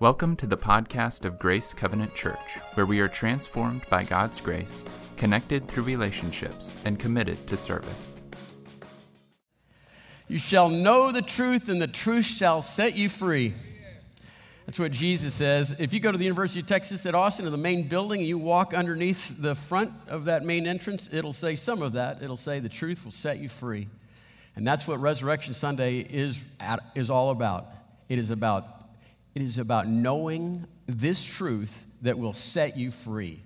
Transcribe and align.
Welcome 0.00 0.34
to 0.36 0.46
the 0.48 0.56
podcast 0.56 1.24
of 1.24 1.38
Grace 1.38 1.72
Covenant 1.72 2.16
Church, 2.16 2.58
where 2.74 2.84
we 2.84 2.98
are 2.98 3.06
transformed 3.06 3.82
by 3.88 4.02
God's 4.02 4.40
grace, 4.40 4.84
connected 5.16 5.68
through 5.68 5.84
relationships, 5.84 6.74
and 6.84 6.98
committed 6.98 7.46
to 7.46 7.56
service. 7.56 8.16
You 10.26 10.38
shall 10.38 10.68
know 10.68 11.12
the 11.12 11.22
truth, 11.22 11.68
and 11.68 11.80
the 11.80 11.86
truth 11.86 12.24
shall 12.24 12.60
set 12.60 12.96
you 12.96 13.08
free. 13.08 13.54
That's 14.66 14.80
what 14.80 14.90
Jesus 14.90 15.32
says. 15.32 15.80
If 15.80 15.94
you 15.94 16.00
go 16.00 16.10
to 16.10 16.18
the 16.18 16.24
University 16.24 16.58
of 16.58 16.66
Texas 16.66 17.06
at 17.06 17.14
Austin, 17.14 17.44
to 17.44 17.52
the 17.52 17.56
main 17.56 17.86
building, 17.86 18.18
and 18.18 18.28
you 18.28 18.36
walk 18.36 18.74
underneath 18.74 19.40
the 19.40 19.54
front 19.54 19.92
of 20.08 20.24
that 20.24 20.42
main 20.42 20.66
entrance, 20.66 21.08
it'll 21.14 21.32
say 21.32 21.54
some 21.54 21.82
of 21.82 21.92
that. 21.92 22.20
It'll 22.20 22.36
say, 22.36 22.58
The 22.58 22.68
truth 22.68 23.04
will 23.04 23.12
set 23.12 23.38
you 23.38 23.48
free. 23.48 23.86
And 24.56 24.66
that's 24.66 24.88
what 24.88 24.98
Resurrection 24.98 25.54
Sunday 25.54 25.98
is, 25.98 26.44
is 26.96 27.10
all 27.10 27.30
about. 27.30 27.66
It 28.08 28.18
is 28.18 28.32
about 28.32 28.73
it 29.34 29.42
is 29.42 29.58
about 29.58 29.88
knowing 29.88 30.66
this 30.86 31.24
truth 31.24 31.86
that 32.02 32.18
will 32.18 32.32
set 32.32 32.76
you 32.76 32.90
free. 32.90 33.40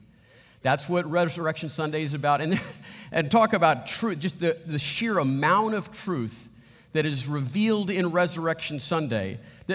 That's 0.63 0.89
what 0.89 1.07
Resurrection 1.07 1.69
Sunday 1.69 2.03
is 2.03 2.15
about. 2.15 2.41
And, 2.41 2.61
and 3.13 3.31
talk 3.31 3.53
about 3.53 3.87
truth, 3.87 4.21
just 4.21 4.41
the, 4.41 4.59
the 4.67 4.79
sheer 4.79 5.19
amount 5.19 5.75
of 5.75 5.93
truth 5.93 6.49
that 6.93 7.07
is 7.07 7.29
revealed 7.29 7.91
in 7.91 8.11
Resurrection 8.11 8.81
Sunday. 8.81 9.39
Uh, 9.69 9.75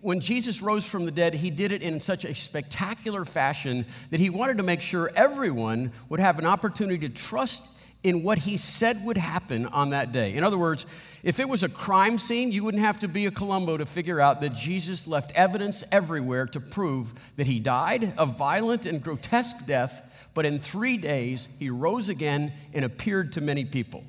when 0.00 0.20
Jesus 0.20 0.62
rose 0.62 0.86
from 0.86 1.04
the 1.04 1.10
dead, 1.10 1.34
he 1.34 1.50
did 1.50 1.72
it 1.72 1.82
in 1.82 2.00
such 2.00 2.24
a 2.24 2.34
spectacular 2.34 3.24
fashion 3.24 3.84
that 4.10 4.20
he 4.20 4.30
wanted 4.30 4.56
to 4.58 4.62
make 4.62 4.80
sure 4.80 5.10
everyone 5.16 5.92
would 6.08 6.20
have 6.20 6.38
an 6.38 6.46
opportunity 6.46 7.08
to 7.08 7.14
trust 7.14 7.77
in 8.02 8.22
what 8.22 8.38
he 8.38 8.56
said 8.56 8.96
would 9.04 9.16
happen 9.16 9.66
on 9.66 9.90
that 9.90 10.12
day. 10.12 10.34
In 10.34 10.44
other 10.44 10.58
words, 10.58 10.86
if 11.24 11.40
it 11.40 11.48
was 11.48 11.62
a 11.62 11.68
crime 11.68 12.16
scene, 12.18 12.52
you 12.52 12.62
wouldn't 12.62 12.82
have 12.82 13.00
to 13.00 13.08
be 13.08 13.26
a 13.26 13.30
Columbo 13.30 13.76
to 13.76 13.86
figure 13.86 14.20
out 14.20 14.40
that 14.40 14.54
Jesus 14.54 15.08
left 15.08 15.32
evidence 15.34 15.82
everywhere 15.90 16.46
to 16.46 16.60
prove 16.60 17.12
that 17.36 17.46
he 17.46 17.58
died 17.58 18.12
a 18.16 18.24
violent 18.24 18.86
and 18.86 19.02
grotesque 19.02 19.66
death, 19.66 20.28
but 20.34 20.46
in 20.46 20.60
three 20.60 20.96
days 20.96 21.48
he 21.58 21.70
rose 21.70 22.08
again 22.08 22.52
and 22.72 22.84
appeared 22.84 23.32
to 23.32 23.40
many 23.40 23.64
people. 23.64 24.04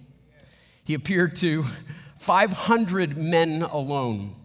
He 0.84 0.94
appeared 0.94 1.36
to 1.38 1.64
500 2.20 3.18
men 3.18 3.64
alone 3.64 4.36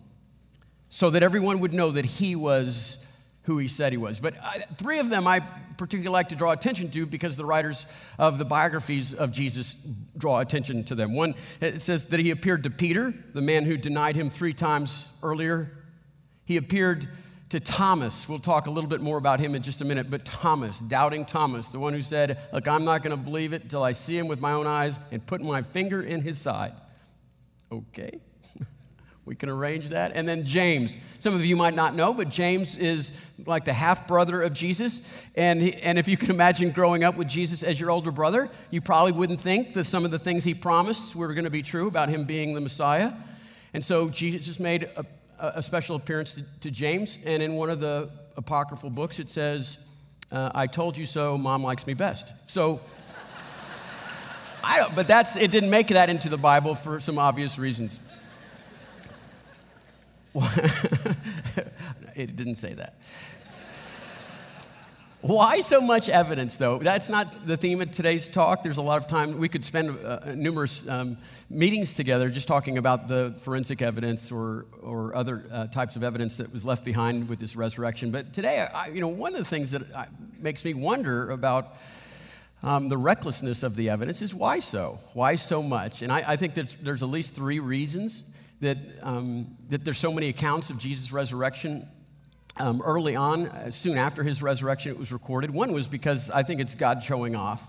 so 0.88 1.10
that 1.10 1.22
everyone 1.22 1.60
would 1.60 1.74
know 1.74 1.90
that 1.90 2.04
he 2.04 2.34
was 2.36 3.03
who 3.44 3.58
he 3.58 3.68
said 3.68 3.92
he 3.92 3.98
was. 3.98 4.20
But 4.20 4.34
uh, 4.36 4.60
three 4.76 4.98
of 4.98 5.08
them 5.08 5.26
I 5.26 5.40
particularly 5.76 6.12
like 6.12 6.28
to 6.28 6.36
draw 6.36 6.52
attention 6.52 6.90
to 6.90 7.06
because 7.06 7.36
the 7.36 7.44
writers 7.44 7.86
of 8.18 8.38
the 8.38 8.44
biographies 8.44 9.14
of 9.14 9.32
Jesus 9.32 9.74
draw 10.16 10.40
attention 10.40 10.84
to 10.84 10.94
them. 10.94 11.14
One, 11.14 11.34
it 11.60 11.80
says 11.80 12.06
that 12.08 12.20
he 12.20 12.30
appeared 12.30 12.62
to 12.64 12.70
Peter, 12.70 13.12
the 13.32 13.42
man 13.42 13.64
who 13.64 13.76
denied 13.76 14.16
him 14.16 14.30
three 14.30 14.52
times 14.52 15.18
earlier. 15.22 15.70
He 16.44 16.56
appeared 16.56 17.08
to 17.50 17.60
Thomas. 17.60 18.28
We'll 18.28 18.38
talk 18.38 18.66
a 18.66 18.70
little 18.70 18.88
bit 18.88 19.00
more 19.00 19.18
about 19.18 19.40
him 19.40 19.54
in 19.54 19.62
just 19.62 19.80
a 19.80 19.84
minute, 19.84 20.10
but 20.10 20.24
Thomas, 20.24 20.80
doubting 20.80 21.24
Thomas, 21.24 21.68
the 21.68 21.78
one 21.78 21.92
who 21.92 22.02
said, 22.02 22.38
Look, 22.52 22.66
I'm 22.66 22.84
not 22.84 23.02
going 23.02 23.16
to 23.16 23.22
believe 23.22 23.52
it 23.52 23.62
until 23.62 23.82
I 23.82 23.92
see 23.92 24.16
him 24.16 24.28
with 24.28 24.40
my 24.40 24.52
own 24.52 24.66
eyes 24.66 24.98
and 25.10 25.24
put 25.24 25.40
my 25.42 25.62
finger 25.62 26.02
in 26.02 26.20
his 26.20 26.40
side. 26.40 26.72
Okay. 27.70 28.20
We 29.26 29.34
can 29.34 29.48
arrange 29.48 29.88
that. 29.88 30.12
And 30.14 30.28
then 30.28 30.44
James. 30.44 30.96
Some 31.18 31.34
of 31.34 31.44
you 31.44 31.56
might 31.56 31.74
not 31.74 31.94
know, 31.94 32.12
but 32.12 32.28
James 32.28 32.76
is 32.76 33.18
like 33.46 33.64
the 33.64 33.72
half 33.72 34.06
brother 34.06 34.42
of 34.42 34.52
Jesus. 34.52 35.26
And, 35.34 35.62
he, 35.62 35.74
and 35.74 35.98
if 35.98 36.08
you 36.08 36.16
can 36.18 36.30
imagine 36.30 36.70
growing 36.70 37.04
up 37.04 37.16
with 37.16 37.28
Jesus 37.28 37.62
as 37.62 37.80
your 37.80 37.90
older 37.90 38.12
brother, 38.12 38.50
you 38.70 38.82
probably 38.82 39.12
wouldn't 39.12 39.40
think 39.40 39.72
that 39.74 39.84
some 39.84 40.04
of 40.04 40.10
the 40.10 40.18
things 40.18 40.44
he 40.44 40.52
promised 40.52 41.16
were 41.16 41.32
going 41.32 41.44
to 41.44 41.50
be 41.50 41.62
true 41.62 41.88
about 41.88 42.10
him 42.10 42.24
being 42.24 42.54
the 42.54 42.60
Messiah. 42.60 43.12
And 43.72 43.82
so 43.82 44.10
Jesus 44.10 44.44
just 44.44 44.60
made 44.60 44.90
a, 44.96 45.06
a 45.38 45.62
special 45.62 45.96
appearance 45.96 46.34
to, 46.34 46.42
to, 46.60 46.70
James. 46.70 47.18
And 47.24 47.42
in 47.42 47.54
one 47.54 47.70
of 47.70 47.80
the 47.80 48.10
apocryphal 48.36 48.90
books, 48.90 49.18
it 49.20 49.30
says, 49.30 49.78
uh, 50.32 50.50
I 50.54 50.66
told 50.66 50.98
you 50.98 51.06
so, 51.06 51.38
mom 51.38 51.64
likes 51.64 51.86
me 51.86 51.94
best. 51.94 52.32
So, 52.46 52.78
I 54.64 54.80
don't, 54.80 54.94
but 54.94 55.08
that's, 55.08 55.36
it 55.36 55.50
didn't 55.50 55.70
make 55.70 55.88
that 55.88 56.10
into 56.10 56.28
the 56.28 56.36
Bible 56.36 56.74
for 56.74 57.00
some 57.00 57.18
obvious 57.18 57.58
reasons. 57.58 58.00
it 62.16 62.34
didn't 62.34 62.56
say 62.56 62.74
that. 62.74 62.96
Why 65.20 65.60
so 65.60 65.80
much 65.80 66.10
evidence, 66.10 66.58
though? 66.58 66.78
That's 66.78 67.08
not 67.08 67.46
the 67.46 67.56
theme 67.56 67.80
of 67.80 67.90
today's 67.90 68.28
talk. 68.28 68.62
There's 68.62 68.76
a 68.76 68.82
lot 68.82 69.00
of 69.00 69.06
time. 69.06 69.38
We 69.38 69.48
could 69.48 69.64
spend 69.64 69.96
uh, 70.04 70.34
numerous 70.34 70.86
um, 70.86 71.16
meetings 71.48 71.94
together 71.94 72.28
just 72.28 72.46
talking 72.46 72.76
about 72.76 73.08
the 73.08 73.34
forensic 73.38 73.80
evidence 73.80 74.30
or, 74.30 74.66
or 74.82 75.16
other 75.16 75.46
uh, 75.50 75.66
types 75.68 75.96
of 75.96 76.02
evidence 76.02 76.36
that 76.36 76.52
was 76.52 76.66
left 76.66 76.84
behind 76.84 77.30
with 77.30 77.38
this 77.38 77.56
resurrection. 77.56 78.10
But 78.10 78.34
today, 78.34 78.66
I, 78.74 78.88
you 78.88 79.00
know, 79.00 79.08
one 79.08 79.32
of 79.32 79.38
the 79.38 79.46
things 79.46 79.70
that 79.70 79.82
I, 79.94 80.08
makes 80.40 80.62
me 80.62 80.74
wonder 80.74 81.30
about 81.30 81.74
um, 82.62 82.90
the 82.90 82.98
recklessness 82.98 83.62
of 83.62 83.76
the 83.76 83.88
evidence 83.88 84.20
is 84.20 84.34
why 84.34 84.58
so? 84.58 84.98
Why 85.14 85.36
so 85.36 85.62
much? 85.62 86.02
And 86.02 86.12
I, 86.12 86.22
I 86.32 86.36
think 86.36 86.52
that 86.54 86.76
there's 86.82 87.02
at 87.02 87.08
least 87.08 87.34
three 87.34 87.60
reasons 87.60 88.33
that, 88.60 88.76
um, 89.02 89.56
that 89.68 89.84
there's 89.84 89.98
so 89.98 90.12
many 90.12 90.28
accounts 90.28 90.70
of 90.70 90.78
Jesus' 90.78 91.12
resurrection 91.12 91.86
um, 92.58 92.82
early 92.82 93.16
on, 93.16 93.46
uh, 93.46 93.70
soon 93.70 93.98
after 93.98 94.22
his 94.22 94.42
resurrection, 94.42 94.92
it 94.92 94.98
was 94.98 95.12
recorded. 95.12 95.50
One 95.50 95.72
was 95.72 95.88
because 95.88 96.30
I 96.30 96.42
think 96.42 96.60
it's 96.60 96.74
God 96.74 97.02
showing 97.02 97.34
off. 97.34 97.68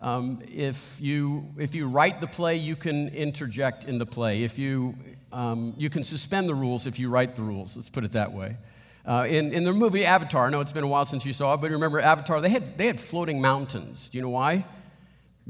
Um, 0.00 0.42
if, 0.48 0.98
you, 1.00 1.50
if 1.58 1.74
you 1.74 1.86
write 1.86 2.20
the 2.20 2.26
play, 2.26 2.56
you 2.56 2.74
can 2.74 3.08
interject 3.08 3.84
in 3.84 3.98
the 3.98 4.06
play. 4.06 4.42
If 4.42 4.58
you, 4.58 4.94
um, 5.32 5.74
you 5.76 5.90
can 5.90 6.04
suspend 6.04 6.48
the 6.48 6.54
rules 6.54 6.86
if 6.86 6.98
you 6.98 7.10
write 7.10 7.34
the 7.34 7.42
rules, 7.42 7.76
let's 7.76 7.90
put 7.90 8.04
it 8.04 8.12
that 8.12 8.32
way. 8.32 8.56
Uh, 9.04 9.26
in, 9.28 9.52
in 9.52 9.64
the 9.64 9.72
movie 9.72 10.04
Avatar, 10.04 10.46
I 10.46 10.50
know 10.50 10.60
it's 10.60 10.72
been 10.72 10.84
a 10.84 10.88
while 10.88 11.04
since 11.04 11.24
you 11.24 11.32
saw 11.32 11.54
it, 11.54 11.60
but 11.60 11.70
remember 11.70 12.00
Avatar, 12.00 12.40
they 12.40 12.50
had, 12.50 12.76
they 12.76 12.86
had 12.86 12.98
floating 12.98 13.40
mountains. 13.40 14.08
Do 14.08 14.18
you 14.18 14.22
know 14.22 14.30
why? 14.30 14.64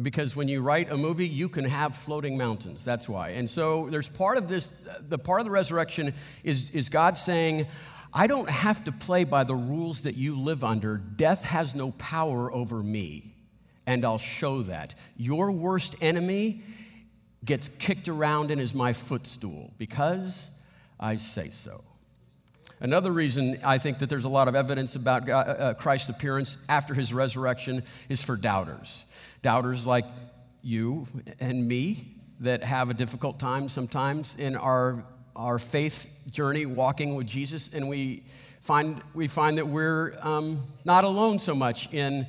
Because 0.03 0.37
when 0.37 0.49
you 0.49 0.63
write 0.63 0.91
a 0.91 0.97
movie, 0.97 1.29
you 1.29 1.49
can 1.49 1.65
have 1.65 1.95
floating 1.95 2.37
mountains. 2.37 2.85
That's 2.85 3.09
why. 3.09 3.31
And 3.31 3.49
so 3.49 3.89
there's 3.91 4.09
part 4.09 4.39
of 4.39 4.49
this, 4.49 4.69
the 5.09 5.19
part 5.19 5.41
of 5.41 5.47
the 5.47 5.51
resurrection 5.51 6.13
is, 6.45 6.71
is 6.71 6.89
God 6.89 7.19
saying, 7.19 7.67
I 8.13 8.27
don't 8.27 8.51
have 8.51 8.85
to 8.85 8.93
play 8.93 9.25
by 9.25 9.45
the 9.45 9.55
rules 9.55 10.03
that 10.03 10.17
you 10.17 10.39
live 10.39 10.65
under. 10.65 10.97
Death 10.99 11.45
has 11.45 11.75
no 11.75 11.93
power 11.93 12.53
over 12.53 12.83
me. 12.83 13.35
And 13.87 14.05
I'll 14.05 14.19
show 14.19 14.63
that. 14.63 14.95
Your 15.17 15.51
worst 15.51 15.97
enemy 16.01 16.63
gets 17.45 17.69
kicked 17.69 18.09
around 18.09 18.51
and 18.51 18.61
is 18.61 18.75
my 18.75 18.93
footstool 18.93 19.73
because 19.79 20.51
I 20.99 21.17
say 21.17 21.49
so. 21.49 21.81
Another 22.81 23.13
reason 23.13 23.59
I 23.65 23.79
think 23.79 23.99
that 23.99 24.09
there's 24.09 24.25
a 24.25 24.31
lot 24.31 24.49
of 24.49 24.55
evidence 24.55 24.97
about 24.97 25.27
God, 25.27 25.49
uh, 25.49 25.75
Christ's 25.75 26.09
appearance 26.09 26.57
after 26.69 26.95
his 26.95 27.13
resurrection 27.13 27.83
is 28.09 28.23
for 28.23 28.37
doubters. 28.37 29.05
Doubters 29.43 29.87
like 29.87 30.05
you 30.63 31.07
and 31.39 31.67
me 31.67 32.17
that 32.41 32.63
have 32.63 32.91
a 32.91 32.95
difficult 32.95 33.39
time 33.39 33.69
sometimes 33.69 34.37
in 34.37 34.57
our, 34.57 35.05
our 35.37 35.59
faith 35.59 36.27
journey 36.31 36.67
walking 36.67 37.15
with 37.15 37.27
Jesus, 37.27 37.73
and 37.75 37.89
we 37.89 38.23
find, 38.61 39.01
we 39.15 39.29
find 39.29 39.59
that 39.59 39.67
we're 39.67 40.15
um, 40.23 40.63
not 40.85 41.05
alone 41.05 41.39
so 41.39 41.55
much 41.55 41.93
in, 41.93 42.27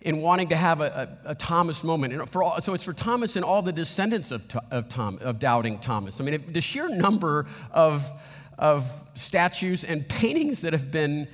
in 0.00 0.20
wanting 0.20 0.48
to 0.48 0.56
have 0.56 0.80
a, 0.80 1.18
a, 1.24 1.30
a 1.30 1.34
Thomas 1.34 1.84
moment. 1.84 2.12
And 2.12 2.28
for 2.28 2.42
all, 2.42 2.60
so 2.60 2.74
it's 2.74 2.84
for 2.84 2.92
Thomas 2.92 3.36
and 3.36 3.44
all 3.44 3.62
the 3.62 3.72
descendants 3.72 4.32
of, 4.32 4.44
of, 4.70 4.88
Tom, 4.88 5.18
of 5.20 5.38
doubting 5.38 5.78
Thomas. 5.78 6.20
I 6.20 6.24
mean, 6.24 6.42
the 6.48 6.60
sheer 6.60 6.88
number 6.88 7.46
of, 7.70 8.10
of 8.58 8.84
statues 9.14 9.84
and 9.84 10.08
paintings 10.08 10.62
that 10.62 10.72
have 10.72 10.90
been 10.90 11.28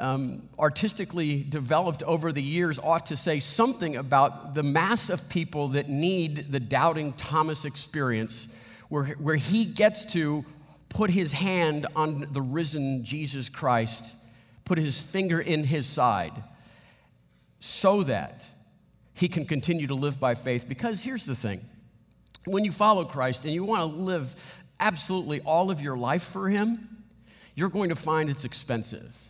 um, 0.00 0.48
artistically 0.58 1.42
developed 1.42 2.02
over 2.02 2.32
the 2.32 2.42
years 2.42 2.78
ought 2.78 3.06
to 3.06 3.16
say 3.16 3.38
something 3.38 3.96
about 3.96 4.54
the 4.54 4.62
mass 4.62 5.10
of 5.10 5.28
people 5.28 5.68
that 5.68 5.88
need 5.88 6.50
the 6.50 6.60
doubting 6.60 7.12
Thomas 7.12 7.64
experience, 7.64 8.56
where, 8.88 9.06
where 9.18 9.36
he 9.36 9.64
gets 9.64 10.12
to 10.14 10.44
put 10.88 11.10
his 11.10 11.32
hand 11.32 11.86
on 11.94 12.26
the 12.32 12.42
risen 12.42 13.04
Jesus 13.04 13.48
Christ, 13.48 14.16
put 14.64 14.78
his 14.78 15.02
finger 15.02 15.40
in 15.40 15.64
his 15.64 15.86
side, 15.86 16.32
so 17.60 18.02
that 18.04 18.48
he 19.14 19.28
can 19.28 19.44
continue 19.44 19.86
to 19.86 19.94
live 19.94 20.18
by 20.18 20.34
faith. 20.34 20.68
Because 20.68 21.02
here's 21.02 21.26
the 21.26 21.34
thing 21.34 21.60
when 22.46 22.64
you 22.64 22.72
follow 22.72 23.04
Christ 23.04 23.44
and 23.44 23.52
you 23.52 23.64
want 23.64 23.92
to 23.92 23.98
live 23.98 24.62
absolutely 24.80 25.40
all 25.40 25.70
of 25.70 25.80
your 25.80 25.96
life 25.96 26.22
for 26.22 26.48
him, 26.48 26.88
you're 27.54 27.68
going 27.68 27.90
to 27.90 27.96
find 27.96 28.30
it's 28.30 28.46
expensive. 28.46 29.29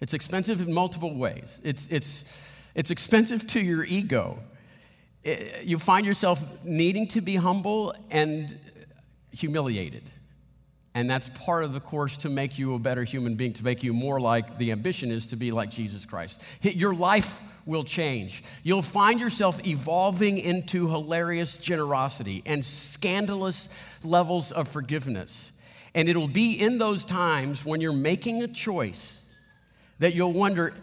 It's 0.00 0.14
expensive 0.14 0.60
in 0.60 0.72
multiple 0.72 1.16
ways. 1.16 1.60
It's, 1.64 1.88
it's, 1.88 2.64
it's 2.74 2.90
expensive 2.90 3.46
to 3.48 3.60
your 3.60 3.84
ego. 3.84 4.38
It, 5.24 5.64
you 5.64 5.78
find 5.78 6.06
yourself 6.06 6.42
needing 6.64 7.08
to 7.08 7.20
be 7.20 7.36
humble 7.36 7.94
and 8.10 8.56
humiliated. 9.32 10.04
And 10.94 11.08
that's 11.08 11.28
part 11.30 11.64
of 11.64 11.72
the 11.72 11.80
course 11.80 12.16
to 12.18 12.28
make 12.28 12.58
you 12.58 12.74
a 12.74 12.78
better 12.78 13.04
human 13.04 13.34
being, 13.34 13.52
to 13.54 13.64
make 13.64 13.82
you 13.82 13.92
more 13.92 14.20
like 14.20 14.58
the 14.58 14.72
ambition 14.72 15.10
is 15.10 15.28
to 15.28 15.36
be 15.36 15.52
like 15.52 15.70
Jesus 15.70 16.06
Christ. 16.06 16.42
Your 16.62 16.94
life 16.94 17.42
will 17.66 17.84
change. 17.84 18.42
You'll 18.62 18.82
find 18.82 19.20
yourself 19.20 19.64
evolving 19.66 20.38
into 20.38 20.88
hilarious 20.88 21.58
generosity 21.58 22.42
and 22.46 22.64
scandalous 22.64 23.68
levels 24.04 24.50
of 24.52 24.68
forgiveness 24.68 25.52
And 25.94 26.08
it'll 26.08 26.28
be 26.28 26.52
in 26.52 26.78
those 26.78 27.04
times 27.04 27.64
when 27.64 27.80
you're 27.80 27.92
making 27.92 28.42
a 28.42 28.48
choice 28.48 29.17
that 29.98 30.14
you'll 30.14 30.32
wonder 30.32 30.74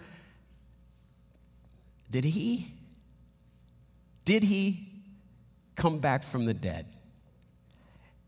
did 2.12 2.23
he? 2.23 2.71
Did 4.23 4.44
he 4.44 4.88
come 5.75 6.00
back 6.00 6.23
from 6.23 6.45
the 6.45 6.53
dead? 6.53 6.85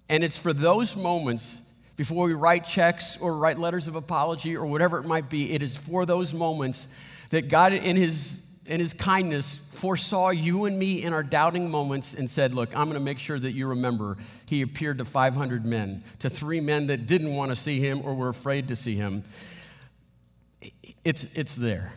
And 0.09 0.23
it's 0.23 0.37
for 0.37 0.51
those 0.51 0.97
moments 0.97 1.61
before 1.95 2.25
we 2.25 2.33
write 2.33 2.65
checks 2.65 3.19
or 3.19 3.37
write 3.37 3.57
letters 3.57 3.87
of 3.87 3.95
apology 3.95 4.55
or 4.55 4.65
whatever 4.65 4.99
it 4.99 5.05
might 5.05 5.29
be, 5.29 5.51
it 5.53 5.61
is 5.61 5.77
for 5.77 6.05
those 6.05 6.33
moments 6.33 6.87
that 7.29 7.49
God, 7.49 7.73
in 7.73 7.95
His, 7.95 8.59
in 8.65 8.79
his 8.79 8.93
kindness, 8.93 9.73
foresaw 9.73 10.29
you 10.29 10.65
and 10.65 10.77
me 10.77 11.03
in 11.03 11.13
our 11.13 11.23
doubting 11.23 11.69
moments 11.69 12.13
and 12.13 12.29
said, 12.29 12.53
Look, 12.53 12.75
I'm 12.75 12.85
going 12.85 12.99
to 12.99 13.03
make 13.03 13.19
sure 13.19 13.39
that 13.39 13.53
you 13.53 13.67
remember 13.67 14.17
He 14.47 14.61
appeared 14.61 14.99
to 14.99 15.05
500 15.05 15.65
men, 15.65 16.03
to 16.19 16.29
three 16.29 16.59
men 16.59 16.87
that 16.87 17.07
didn't 17.07 17.33
want 17.33 17.51
to 17.51 17.55
see 17.55 17.79
Him 17.79 18.01
or 18.03 18.13
were 18.13 18.29
afraid 18.29 18.67
to 18.67 18.75
see 18.75 18.95
Him. 18.95 19.23
It's, 21.03 21.35
it's 21.35 21.55
there. 21.55 21.93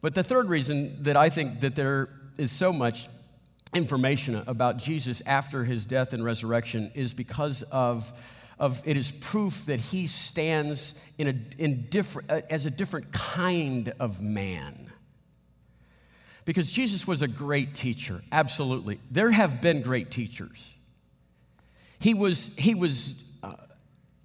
But 0.00 0.14
the 0.14 0.22
third 0.22 0.48
reason 0.48 1.02
that 1.02 1.16
I 1.16 1.28
think 1.28 1.60
that 1.60 1.74
there 1.76 2.08
is 2.38 2.50
so 2.50 2.72
much 2.72 3.08
information 3.74 4.42
about 4.46 4.78
Jesus 4.78 5.22
after 5.26 5.64
his 5.64 5.84
death 5.84 6.12
and 6.12 6.24
resurrection 6.24 6.90
is 6.94 7.14
because 7.14 7.62
of, 7.64 8.12
of 8.58 8.80
it 8.86 8.96
is 8.96 9.12
proof 9.12 9.66
that 9.66 9.78
he 9.78 10.06
stands 10.06 11.12
in 11.18 11.28
a, 11.28 11.62
in 11.62 11.86
different, 11.88 12.30
uh, 12.30 12.40
as 12.50 12.66
a 12.66 12.70
different 12.70 13.12
kind 13.12 13.92
of 14.00 14.22
man. 14.22 14.90
Because 16.44 16.72
Jesus 16.72 17.06
was 17.06 17.22
a 17.22 17.28
great 17.28 17.74
teacher, 17.74 18.22
absolutely. 18.32 18.98
There 19.10 19.30
have 19.30 19.60
been 19.60 19.82
great 19.82 20.10
teachers. 20.10 20.74
He 22.00 22.14
was, 22.14 22.56
he 22.56 22.74
was 22.74 23.29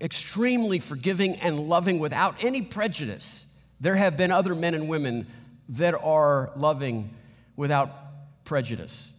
extremely 0.01 0.79
forgiving 0.79 1.35
and 1.37 1.59
loving 1.59 1.99
without 1.99 2.43
any 2.43 2.61
prejudice. 2.61 3.41
There 3.79 3.95
have 3.95 4.17
been 4.17 4.31
other 4.31 4.55
men 4.55 4.73
and 4.73 4.87
women 4.87 5.25
that 5.69 5.95
are 6.03 6.51
loving 6.55 7.09
without 7.55 7.89
prejudice. 8.43 9.11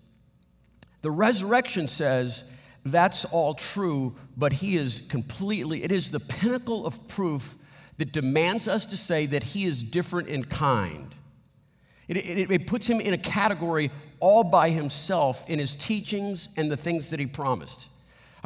The 1.02 1.10
resurrection 1.10 1.88
says 1.88 2.52
that's 2.84 3.24
all 3.24 3.54
true, 3.54 4.14
but 4.36 4.52
he 4.52 4.76
is 4.76 5.08
completely, 5.10 5.82
it 5.82 5.92
is 5.92 6.10
the 6.10 6.20
pinnacle 6.20 6.86
of 6.86 7.08
proof 7.08 7.56
that 7.98 8.12
demands 8.12 8.68
us 8.68 8.86
to 8.86 8.96
say 8.96 9.26
that 9.26 9.42
he 9.42 9.64
is 9.64 9.82
different 9.82 10.28
in 10.28 10.44
kind. 10.44 11.16
It, 12.08 12.18
it, 12.18 12.50
it, 12.50 12.66
puts 12.66 12.88
him 12.88 13.00
in 13.00 13.14
a 13.14 13.18
category 13.18 13.90
all 14.20 14.44
by 14.44 14.70
himself 14.70 15.48
in 15.50 15.58
his 15.58 15.74
teachings 15.74 16.48
and 16.56 16.70
the 16.70 16.76
things 16.76 17.10
that 17.10 17.18
he 17.18 17.26
promised. 17.26 17.88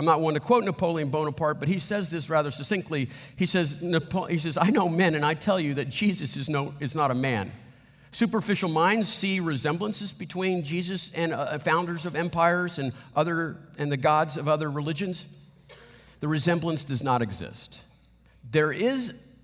I'm 0.00 0.06
not 0.06 0.22
one 0.22 0.32
to 0.32 0.40
quote 0.40 0.64
Napoleon 0.64 1.10
Bonaparte, 1.10 1.60
but 1.60 1.68
he 1.68 1.78
says 1.78 2.08
this 2.08 2.30
rather 2.30 2.50
succinctly. 2.50 3.10
He 3.36 3.44
says, 3.44 3.84
he 4.30 4.38
says 4.38 4.56
I 4.56 4.70
know 4.70 4.88
men, 4.88 5.14
and 5.14 5.26
I 5.26 5.34
tell 5.34 5.60
you 5.60 5.74
that 5.74 5.90
Jesus 5.90 6.38
is, 6.38 6.48
no, 6.48 6.72
is 6.80 6.94
not 6.94 7.10
a 7.10 7.14
man. 7.14 7.52
Superficial 8.10 8.70
minds 8.70 9.10
see 9.10 9.40
resemblances 9.40 10.14
between 10.14 10.64
Jesus 10.64 11.12
and 11.12 11.34
uh, 11.34 11.58
founders 11.58 12.06
of 12.06 12.16
empires 12.16 12.78
and 12.78 12.94
other 13.14 13.58
and 13.76 13.92
the 13.92 13.98
gods 13.98 14.38
of 14.38 14.48
other 14.48 14.70
religions. 14.70 15.36
The 16.20 16.28
resemblance 16.28 16.84
does 16.84 17.02
not 17.02 17.20
exist. 17.20 17.82
There 18.50 18.72
is, 18.72 19.36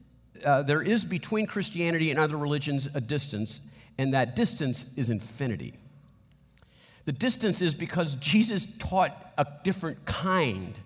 uh, 0.42 0.62
there 0.62 0.80
is 0.80 1.04
between 1.04 1.46
Christianity 1.46 2.10
and 2.10 2.18
other 2.18 2.38
religions 2.38 2.88
a 2.96 3.00
distance, 3.02 3.60
and 3.98 4.14
that 4.14 4.34
distance 4.34 4.96
is 4.96 5.10
infinity. 5.10 5.74
The 7.06 7.12
distance 7.12 7.62
is 7.62 7.74
because 7.74 8.16
Jesus 8.16 8.76
taught 8.78 9.16
a 9.38 9.46
different 9.64 10.04
kind 10.04 10.78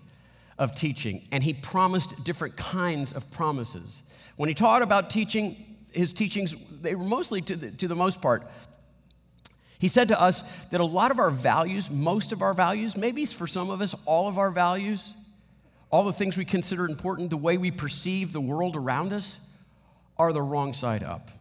of 0.57 0.75
teaching, 0.75 1.23
and 1.31 1.43
he 1.43 1.53
promised 1.53 2.23
different 2.23 2.55
kinds 2.55 3.13
of 3.13 3.29
promises. 3.31 4.03
When 4.37 4.47
he 4.47 4.53
taught 4.53 4.83
about 4.83 5.09
teaching, 5.09 5.55
his 5.91 6.13
teachings, 6.13 6.55
they 6.81 6.93
were 6.93 7.03
mostly, 7.03 7.41
to 7.41 7.55
the, 7.55 7.71
to 7.71 7.87
the 7.87 7.95
most 7.95 8.21
part, 8.21 8.43
he 9.79 9.87
said 9.87 10.09
to 10.09 10.21
us 10.21 10.43
that 10.67 10.79
a 10.79 10.85
lot 10.85 11.09
of 11.09 11.17
our 11.17 11.31
values, 11.31 11.89
most 11.89 12.31
of 12.31 12.43
our 12.43 12.53
values, 12.53 12.95
maybe 12.95 13.25
for 13.25 13.47
some 13.47 13.71
of 13.71 13.81
us, 13.81 13.95
all 14.05 14.27
of 14.27 14.37
our 14.37 14.51
values, 14.51 15.15
all 15.89 16.03
the 16.03 16.13
things 16.13 16.37
we 16.37 16.45
consider 16.45 16.85
important, 16.85 17.31
the 17.31 17.37
way 17.37 17.57
we 17.57 17.71
perceive 17.71 18.31
the 18.31 18.41
world 18.41 18.75
around 18.75 19.11
us, 19.11 19.57
are 20.17 20.31
the 20.31 20.41
wrong 20.41 20.73
side 20.73 21.01
up. 21.01 21.31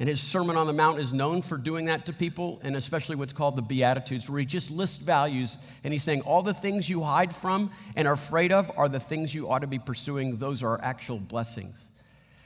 And 0.00 0.08
his 0.08 0.20
Sermon 0.20 0.56
on 0.56 0.68
the 0.68 0.72
Mount 0.72 1.00
is 1.00 1.12
known 1.12 1.42
for 1.42 1.58
doing 1.58 1.86
that 1.86 2.06
to 2.06 2.12
people, 2.12 2.60
and 2.62 2.76
especially 2.76 3.16
what's 3.16 3.32
called 3.32 3.56
the 3.56 3.62
Beatitudes, 3.62 4.30
where 4.30 4.38
he 4.38 4.46
just 4.46 4.70
lists 4.70 5.02
values 5.02 5.58
and 5.82 5.92
he's 5.92 6.04
saying 6.04 6.20
all 6.20 6.42
the 6.42 6.54
things 6.54 6.88
you 6.88 7.02
hide 7.02 7.34
from 7.34 7.72
and 7.96 8.06
are 8.06 8.14
afraid 8.14 8.52
of 8.52 8.70
are 8.76 8.88
the 8.88 9.00
things 9.00 9.34
you 9.34 9.50
ought 9.50 9.60
to 9.60 9.66
be 9.66 9.80
pursuing. 9.80 10.36
Those 10.36 10.62
are 10.62 10.80
actual 10.80 11.18
blessings. 11.18 11.90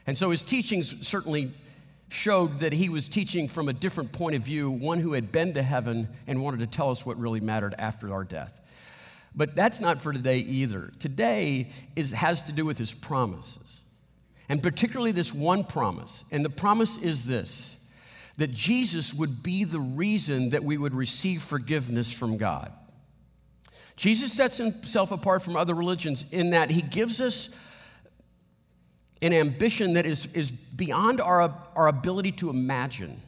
And 0.07 0.17
so 0.17 0.31
his 0.31 0.41
teachings 0.41 1.07
certainly 1.07 1.51
showed 2.09 2.59
that 2.59 2.73
he 2.73 2.89
was 2.89 3.07
teaching 3.07 3.47
from 3.47 3.69
a 3.69 3.73
different 3.73 4.11
point 4.11 4.35
of 4.35 4.43
view, 4.43 4.69
one 4.69 4.99
who 4.99 5.13
had 5.13 5.31
been 5.31 5.53
to 5.53 5.63
heaven 5.63 6.07
and 6.27 6.41
wanted 6.41 6.59
to 6.59 6.67
tell 6.67 6.89
us 6.89 7.05
what 7.05 7.17
really 7.17 7.39
mattered 7.39 7.75
after 7.77 8.13
our 8.13 8.23
death. 8.23 8.61
But 9.35 9.55
that's 9.55 9.81
not 9.81 9.99
for 9.99 10.13
today 10.13 10.37
either. 10.37 10.91
Today 10.99 11.69
is, 11.95 12.11
has 12.11 12.43
to 12.43 12.51
do 12.51 12.65
with 12.65 12.77
his 12.77 12.93
promises, 12.93 13.82
and 14.53 14.61
particularly 14.61 15.11
this 15.11 15.33
one 15.33 15.63
promise. 15.63 16.25
And 16.31 16.45
the 16.45 16.49
promise 16.49 17.01
is 17.01 17.25
this 17.25 17.91
that 18.37 18.51
Jesus 18.51 19.11
would 19.11 19.41
be 19.41 19.63
the 19.63 19.79
reason 19.79 20.51
that 20.51 20.63
we 20.63 20.77
would 20.77 20.93
receive 20.93 21.41
forgiveness 21.41 22.13
from 22.13 22.37
God. 22.37 22.71
Jesus 23.95 24.31
sets 24.31 24.57
himself 24.57 25.11
apart 25.11 25.41
from 25.41 25.55
other 25.55 25.73
religions 25.73 26.31
in 26.31 26.51
that 26.51 26.69
he 26.69 26.83
gives 26.83 27.19
us 27.19 27.67
an 29.23 29.33
ambition 29.33 29.93
that 29.93 30.05
is, 30.05 30.31
is 30.35 30.51
beyond 30.51 31.19
our, 31.19 31.51
our 31.75 31.87
ability 31.87 32.33
to 32.33 32.51
imagine. 32.51 33.19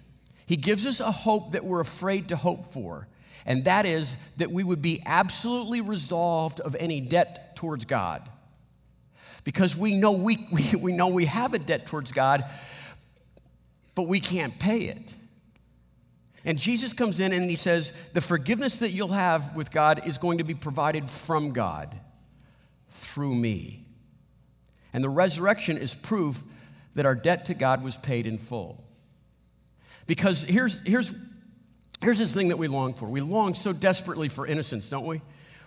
He 0.45 0.57
gives 0.57 0.85
us 0.85 0.99
a 0.99 1.11
hope 1.11 1.53
that 1.53 1.65
we're 1.65 1.79
afraid 1.79 2.29
to 2.29 2.35
hope 2.35 2.67
for, 2.67 3.07
and 3.47 3.65
that 3.65 3.87
is 3.87 4.35
that 4.35 4.51
we 4.51 4.63
would 4.63 4.83
be 4.83 5.01
absolutely 5.07 5.81
resolved 5.81 6.59
of 6.59 6.75
any 6.79 7.01
debt 7.01 7.55
towards 7.55 7.85
God. 7.85 8.21
Because 9.45 9.77
we 9.77 9.95
know 9.95 10.11
we, 10.11 10.45
we, 10.51 10.75
we 10.75 10.91
know 10.91 11.07
we 11.07 11.25
have 11.25 11.53
a 11.53 11.59
debt 11.59 11.85
towards 11.87 12.11
God, 12.11 12.43
but 13.95 14.03
we 14.03 14.19
can't 14.19 14.57
pay 14.59 14.79
it. 14.79 15.15
And 16.43 16.59
Jesus 16.59 16.91
comes 16.91 17.19
in 17.21 17.31
and 17.31 17.49
he 17.49 17.55
says, 17.55 18.11
The 18.11 18.21
forgiveness 18.21 18.79
that 18.79 18.91
you'll 18.91 19.07
have 19.07 19.55
with 19.55 19.71
God 19.71 20.05
is 20.05 20.17
going 20.17 20.39
to 20.39 20.43
be 20.43 20.53
provided 20.53 21.09
from 21.09 21.53
God 21.53 21.95
through 22.89 23.33
me. 23.33 23.85
And 24.93 25.03
the 25.03 25.09
resurrection 25.09 25.77
is 25.77 25.95
proof 25.95 26.43
that 26.93 27.05
our 27.05 27.15
debt 27.15 27.45
to 27.45 27.53
God 27.53 27.83
was 27.83 27.97
paid 27.97 28.27
in 28.27 28.37
full. 28.37 28.83
Because 30.07 30.43
here's, 30.43 30.81
here's, 30.85 31.13
here's 32.01 32.19
this 32.19 32.33
thing 32.33 32.49
that 32.49 32.57
we 32.57 32.67
long 32.67 32.93
for. 32.93 33.07
We 33.07 33.21
long 33.21 33.55
so 33.55 33.73
desperately 33.73 34.29
for 34.29 34.45
innocence, 34.45 34.89
don't 34.89 35.05
we? 35.05 35.21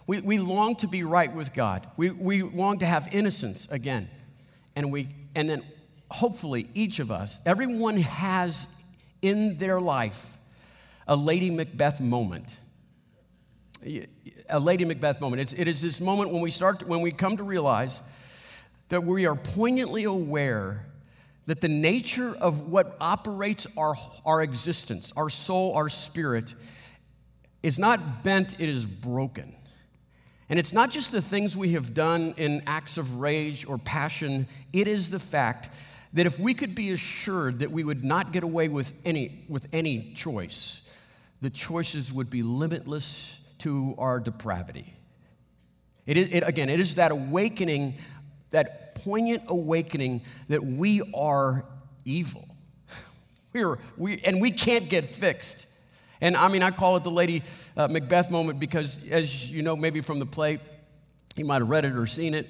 We, 0.08 0.22
we 0.22 0.38
long 0.38 0.74
to 0.76 0.88
be 0.88 1.04
right 1.04 1.32
with 1.32 1.52
God. 1.52 1.86
We, 1.98 2.10
we 2.10 2.42
long 2.42 2.78
to 2.78 2.86
have 2.86 3.10
innocence 3.12 3.70
again. 3.70 4.08
And, 4.74 4.90
we, 4.90 5.08
and 5.36 5.48
then 5.48 5.62
hopefully 6.10 6.66
each 6.72 6.98
of 6.98 7.10
us, 7.10 7.42
everyone 7.44 7.98
has 7.98 8.74
in 9.20 9.58
their 9.58 9.78
life 9.78 10.38
a 11.06 11.14
Lady 11.14 11.50
Macbeth 11.50 12.00
moment. 12.00 12.58
A 14.48 14.58
Lady 14.58 14.86
Macbeth 14.86 15.20
moment. 15.20 15.42
It's, 15.42 15.52
it 15.52 15.68
is 15.68 15.82
this 15.82 16.00
moment 16.00 16.32
when 16.32 16.40
we 16.40 16.50
start, 16.50 16.88
when 16.88 17.02
we 17.02 17.12
come 17.12 17.36
to 17.36 17.44
realize 17.44 18.00
that 18.88 19.04
we 19.04 19.26
are 19.26 19.34
poignantly 19.36 20.04
aware 20.04 20.84
that 21.44 21.60
the 21.60 21.68
nature 21.68 22.34
of 22.40 22.68
what 22.68 22.96
operates 22.98 23.66
our, 23.76 23.94
our 24.24 24.40
existence, 24.40 25.12
our 25.18 25.28
soul, 25.28 25.74
our 25.74 25.90
spirit, 25.90 26.54
is 27.62 27.78
not 27.78 28.24
bent, 28.24 28.54
it 28.58 28.70
is 28.70 28.86
broken. 28.86 29.54
And 30.50 30.58
it's 30.58 30.72
not 30.72 30.90
just 30.90 31.12
the 31.12 31.20
things 31.20 31.56
we 31.56 31.72
have 31.72 31.92
done 31.92 32.34
in 32.36 32.62
acts 32.66 32.96
of 32.96 33.20
rage 33.20 33.66
or 33.66 33.78
passion, 33.78 34.46
it 34.72 34.88
is 34.88 35.10
the 35.10 35.18
fact 35.18 35.70
that 36.14 36.24
if 36.24 36.38
we 36.38 36.54
could 36.54 36.74
be 36.74 36.90
assured 36.90 37.58
that 37.58 37.70
we 37.70 37.84
would 37.84 38.04
not 38.04 38.32
get 38.32 38.42
away 38.42 38.68
with 38.68 38.98
any, 39.04 39.44
with 39.48 39.68
any 39.72 40.12
choice, 40.14 40.84
the 41.42 41.50
choices 41.50 42.12
would 42.12 42.30
be 42.30 42.42
limitless 42.42 43.52
to 43.58 43.94
our 43.98 44.18
depravity. 44.18 44.94
It 46.06 46.16
is, 46.16 46.30
it, 46.30 46.44
again, 46.46 46.70
it 46.70 46.80
is 46.80 46.94
that 46.94 47.10
awakening 47.10 47.94
that 48.50 48.94
poignant 48.94 49.42
awakening 49.48 50.22
that 50.48 50.64
we 50.64 51.02
are 51.14 51.64
evil. 52.04 52.48
We're, 53.52 53.78
we, 53.96 54.20
and 54.24 54.40
we 54.40 54.50
can't 54.50 54.88
get 54.88 55.04
fixed. 55.04 55.66
And 56.20 56.36
I 56.36 56.48
mean, 56.48 56.62
I 56.62 56.70
call 56.70 56.96
it 56.96 57.04
the 57.04 57.10
Lady 57.10 57.42
uh, 57.76 57.88
Macbeth 57.88 58.30
moment 58.30 58.58
because, 58.58 59.08
as 59.08 59.52
you 59.52 59.62
know, 59.62 59.76
maybe 59.76 60.00
from 60.00 60.18
the 60.18 60.26
play, 60.26 60.58
you 61.36 61.44
might 61.44 61.60
have 61.60 61.70
read 61.70 61.84
it 61.84 61.94
or 61.94 62.06
seen 62.06 62.34
it, 62.34 62.48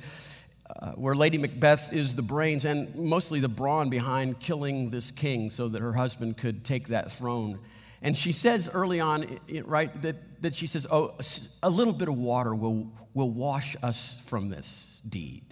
uh, 0.80 0.92
where 0.92 1.14
Lady 1.14 1.38
Macbeth 1.38 1.92
is 1.92 2.14
the 2.14 2.22
brains 2.22 2.64
and 2.64 2.94
mostly 2.94 3.40
the 3.40 3.48
brawn 3.48 3.90
behind 3.90 4.40
killing 4.40 4.90
this 4.90 5.10
king 5.10 5.50
so 5.50 5.68
that 5.68 5.82
her 5.82 5.92
husband 5.92 6.38
could 6.38 6.64
take 6.64 6.88
that 6.88 7.12
throne. 7.12 7.58
And 8.00 8.16
she 8.16 8.32
says 8.32 8.70
early 8.72 9.00
on, 9.00 9.26
right, 9.64 9.92
that, 10.02 10.42
that 10.42 10.54
she 10.54 10.66
says, 10.66 10.86
Oh, 10.90 11.14
a 11.62 11.70
little 11.70 11.92
bit 11.92 12.08
of 12.08 12.16
water 12.16 12.54
will, 12.54 12.92
will 13.12 13.30
wash 13.30 13.76
us 13.82 14.24
from 14.28 14.48
this 14.48 15.02
deed. 15.08 15.42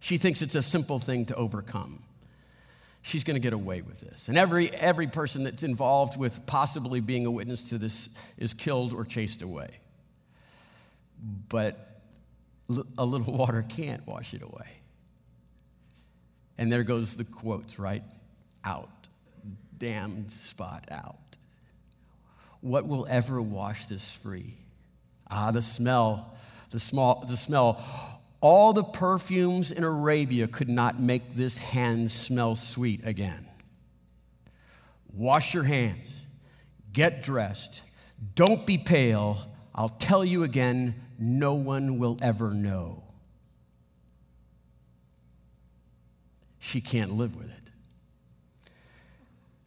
She 0.00 0.18
thinks 0.18 0.42
it's 0.42 0.56
a 0.56 0.62
simple 0.62 0.98
thing 0.98 1.26
to 1.26 1.34
overcome. 1.36 2.02
She's 3.06 3.22
going 3.22 3.34
to 3.34 3.40
get 3.40 3.52
away 3.52 3.82
with 3.82 4.00
this. 4.00 4.28
And 4.28 4.38
every, 4.38 4.70
every 4.70 5.06
person 5.06 5.44
that's 5.44 5.62
involved 5.62 6.18
with 6.18 6.46
possibly 6.46 7.00
being 7.00 7.26
a 7.26 7.30
witness 7.30 7.68
to 7.68 7.76
this 7.76 8.18
is 8.38 8.54
killed 8.54 8.94
or 8.94 9.04
chased 9.04 9.42
away. 9.42 9.68
But 11.50 12.00
a 12.96 13.04
little 13.04 13.34
water 13.36 13.62
can't 13.68 14.06
wash 14.06 14.32
it 14.32 14.40
away. 14.40 14.68
And 16.56 16.72
there 16.72 16.82
goes 16.82 17.16
the 17.16 17.24
quotes, 17.24 17.78
right? 17.78 18.02
Out. 18.64 18.88
Damned 19.76 20.32
spot 20.32 20.88
out. 20.90 21.18
What 22.62 22.88
will 22.88 23.06
ever 23.10 23.42
wash 23.42 23.84
this 23.84 24.16
free? 24.16 24.54
Ah, 25.30 25.50
the 25.50 25.60
smell, 25.60 26.34
the, 26.70 26.80
small, 26.80 27.26
the 27.28 27.36
smell. 27.36 27.84
All 28.44 28.74
the 28.74 28.84
perfumes 28.84 29.72
in 29.72 29.84
Arabia 29.84 30.46
could 30.46 30.68
not 30.68 31.00
make 31.00 31.34
this 31.34 31.56
hand 31.56 32.12
smell 32.12 32.56
sweet 32.56 33.00
again. 33.06 33.46
Wash 35.14 35.54
your 35.54 35.62
hands, 35.62 36.26
get 36.92 37.22
dressed, 37.22 37.82
don't 38.34 38.66
be 38.66 38.76
pale. 38.76 39.38
I'll 39.74 39.88
tell 39.88 40.22
you 40.22 40.42
again, 40.42 40.94
no 41.18 41.54
one 41.54 41.98
will 41.98 42.18
ever 42.20 42.50
know. 42.50 43.04
She 46.58 46.82
can't 46.82 47.12
live 47.12 47.34
with 47.36 47.48
it. 47.48 47.70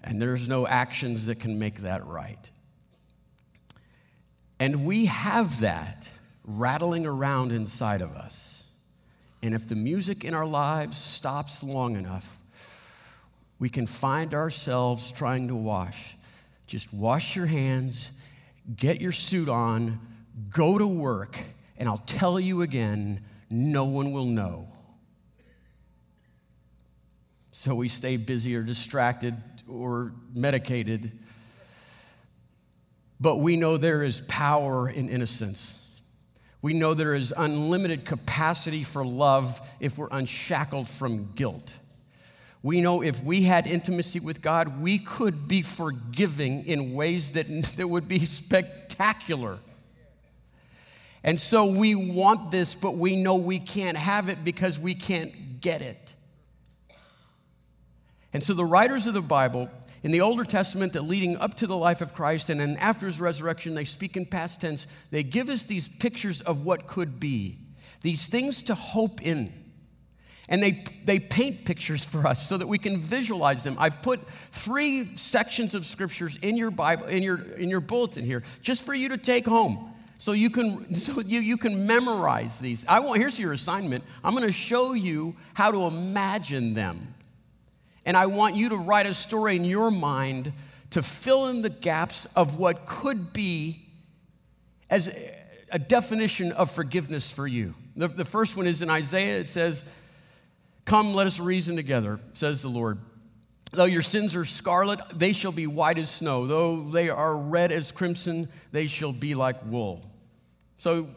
And 0.03 0.21
there's 0.21 0.47
no 0.47 0.67
actions 0.67 1.25
that 1.25 1.39
can 1.39 1.57
make 1.57 1.77
that 1.77 2.05
right. 2.05 2.51
And 4.59 4.85
we 4.85 5.05
have 5.07 5.61
that 5.61 6.11
rattling 6.43 7.07
around 7.07 7.51
inside 7.51 8.01
of 8.01 8.11
us. 8.11 8.46
And 9.41 9.53
if 9.53 9.67
the 9.67 9.75
music 9.75 10.25
in 10.25 10.33
our 10.33 10.45
lives 10.45 10.97
stops 10.97 11.63
long 11.63 11.95
enough, 11.95 12.41
we 13.59 13.69
can 13.69 13.85
find 13.85 14.33
ourselves 14.33 15.11
trying 15.11 15.47
to 15.47 15.55
wash. 15.55 16.15
Just 16.65 16.93
wash 16.93 17.35
your 17.35 17.45
hands, 17.45 18.11
get 18.75 18.99
your 18.99 19.11
suit 19.11 19.49
on, 19.49 19.99
go 20.49 20.77
to 20.77 20.87
work, 20.87 21.37
and 21.77 21.87
I'll 21.87 21.97
tell 21.97 22.39
you 22.39 22.61
again, 22.61 23.21
no 23.49 23.85
one 23.85 24.11
will 24.11 24.25
know. 24.25 24.67
So 27.51 27.73
we 27.73 27.87
stay 27.87 28.17
busy 28.17 28.55
or 28.55 28.63
distracted 28.63 29.35
or 29.67 30.11
medicated 30.33 31.11
but 33.19 33.37
we 33.37 33.55
know 33.55 33.77
there 33.77 34.03
is 34.03 34.21
power 34.21 34.89
in 34.89 35.09
innocence. 35.09 35.76
We 36.61 36.73
know 36.73 36.93
there 36.93 37.13
is 37.13 37.33
unlimited 37.35 38.05
capacity 38.05 38.83
for 38.83 39.05
love 39.05 39.61
if 39.79 39.97
we're 39.97 40.09
unshackled 40.11 40.89
from 40.89 41.31
guilt. 41.33 41.75
We 42.63 42.81
know 42.81 43.03
if 43.03 43.23
we 43.23 43.43
had 43.43 43.67
intimacy 43.67 44.19
with 44.19 44.41
God, 44.41 44.81
we 44.81 44.99
could 44.99 45.47
be 45.47 45.61
forgiving 45.61 46.65
in 46.65 46.93
ways 46.93 47.33
that, 47.33 47.47
that 47.77 47.87
would 47.87 48.07
be 48.07 48.25
spectacular. 48.25 49.59
And 51.23 51.39
so 51.39 51.71
we 51.77 51.93
want 51.95 52.51
this, 52.51 52.73
but 52.73 52.95
we 52.95 53.21
know 53.21 53.35
we 53.35 53.59
can't 53.59 53.97
have 53.97 54.29
it 54.29 54.43
because 54.43 54.79
we 54.79 54.95
can't 54.95 55.61
get 55.61 55.81
it. 55.81 56.15
And 58.33 58.41
so 58.43 58.53
the 58.53 58.65
writers 58.65 59.07
of 59.07 59.13
the 59.13 59.21
Bible 59.21 59.69
in 60.03 60.11
the 60.11 60.21
Older 60.21 60.43
Testament, 60.43 60.93
that 60.93 61.03
leading 61.03 61.37
up 61.37 61.55
to 61.55 61.67
the 61.67 61.77
life 61.77 62.01
of 62.01 62.13
Christ 62.13 62.49
and 62.49 62.59
then 62.59 62.77
after 62.77 63.05
his 63.05 63.19
resurrection, 63.19 63.73
they 63.73 63.83
speak 63.83 64.15
in 64.15 64.25
past 64.25 64.61
tense. 64.61 64.87
They 65.11 65.23
give 65.23 65.49
us 65.49 65.63
these 65.63 65.87
pictures 65.87 66.41
of 66.41 66.65
what 66.65 66.87
could 66.87 67.19
be, 67.19 67.57
these 68.01 68.27
things 68.27 68.63
to 68.63 68.75
hope 68.75 69.21
in. 69.21 69.51
And 70.49 70.63
they, 70.63 70.83
they 71.03 71.19
paint 71.19 71.65
pictures 71.65 72.05
for 72.05 72.25
us 72.25 72.47
so 72.47 72.57
that 72.57 72.67
we 72.67 72.77
can 72.77 72.97
visualize 72.97 73.65
them. 73.65 73.75
I've 73.79 74.01
put 74.01 74.25
three 74.51 75.03
sections 75.03 75.75
of 75.75 75.85
scriptures 75.85 76.37
in 76.37 76.55
your 76.55 76.71
Bible, 76.71 77.07
in 77.07 77.21
your, 77.21 77.41
in 77.41 77.69
your 77.69 77.81
bulletin 77.81 78.23
here, 78.23 78.43
just 78.61 78.85
for 78.85 78.93
you 78.93 79.09
to 79.09 79.17
take 79.17 79.45
home. 79.45 79.93
So 80.17 80.31
you 80.31 80.49
can 80.49 80.93
so 80.95 81.21
you, 81.21 81.39
you 81.39 81.57
can 81.57 81.85
memorize 81.85 82.59
these. 82.59 82.85
I 82.87 82.99
want 82.99 83.19
here's 83.19 83.39
your 83.39 83.53
assignment. 83.53 84.03
I'm 84.23 84.35
to 84.35 84.51
show 84.51 84.93
you 84.93 85.35
how 85.53 85.71
to 85.71 85.85
imagine 85.85 86.73
them. 86.73 87.13
And 88.07 88.15
I 88.15 88.27
want 88.27 88.55
you 88.55 88.69
to 88.69 88.77
write 88.77 89.05
a 89.05 89.13
story 89.13 89.57
in 89.57 89.65
your 89.65 89.91
mind 89.91 90.53
to 90.91 91.03
fill 91.03 91.47
in 91.47 91.61
the 91.61 91.69
gaps 91.69 92.25
of 92.37 92.57
what 92.57 92.85
could 92.85 93.33
be 93.33 93.81
as 94.89 95.13
a 95.73 95.77
definition 95.77 96.53
of 96.53 96.71
forgiveness 96.71 97.29
for 97.29 97.45
you. 97.45 97.75
The, 97.97 98.07
the 98.07 98.23
first 98.23 98.55
one 98.55 98.65
is 98.65 98.81
in 98.81 98.89
Isaiah, 98.89 99.39
it 99.39 99.49
says, 99.49 99.83
Come, 100.85 101.13
let 101.13 101.27
us 101.27 101.37
reason 101.37 101.75
together, 101.75 102.17
says 102.31 102.61
the 102.61 102.69
Lord. 102.69 102.97
Though 103.73 103.83
your 103.83 104.01
sins 104.01 104.37
are 104.37 104.45
scarlet, 104.45 105.01
they 105.13 105.33
shall 105.33 105.51
be 105.51 105.67
white 105.67 105.97
as 105.97 106.09
snow. 106.09 106.47
Though 106.47 106.83
they 106.83 107.09
are 107.09 107.35
red 107.35 107.73
as 107.73 107.91
crimson, 107.91 108.47
they 108.71 108.87
shall 108.87 109.11
be 109.11 109.35
like 109.35 109.57
wool. 109.65 110.09
So 110.77 111.09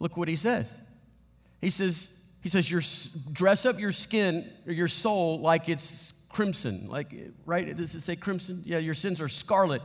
look 0.00 0.16
what 0.16 0.28
he 0.28 0.36
says. 0.36 0.80
He 1.60 1.68
says, 1.68 2.08
he 2.42 2.48
says, 2.48 2.70
Your, 2.70 2.82
dress 3.32 3.66
up 3.66 3.80
your 3.80 3.92
skin 3.92 4.44
or 4.66 4.72
your 4.72 4.88
soul 4.88 5.40
like 5.40 5.68
it's 5.68 6.12
crimson. 6.28 6.88
Like, 6.88 7.14
right? 7.46 7.74
Does 7.74 7.94
it 7.94 8.00
say 8.00 8.16
crimson? 8.16 8.62
Yeah, 8.64 8.78
your 8.78 8.94
sins 8.94 9.20
are 9.20 9.28
scarlet. 9.28 9.82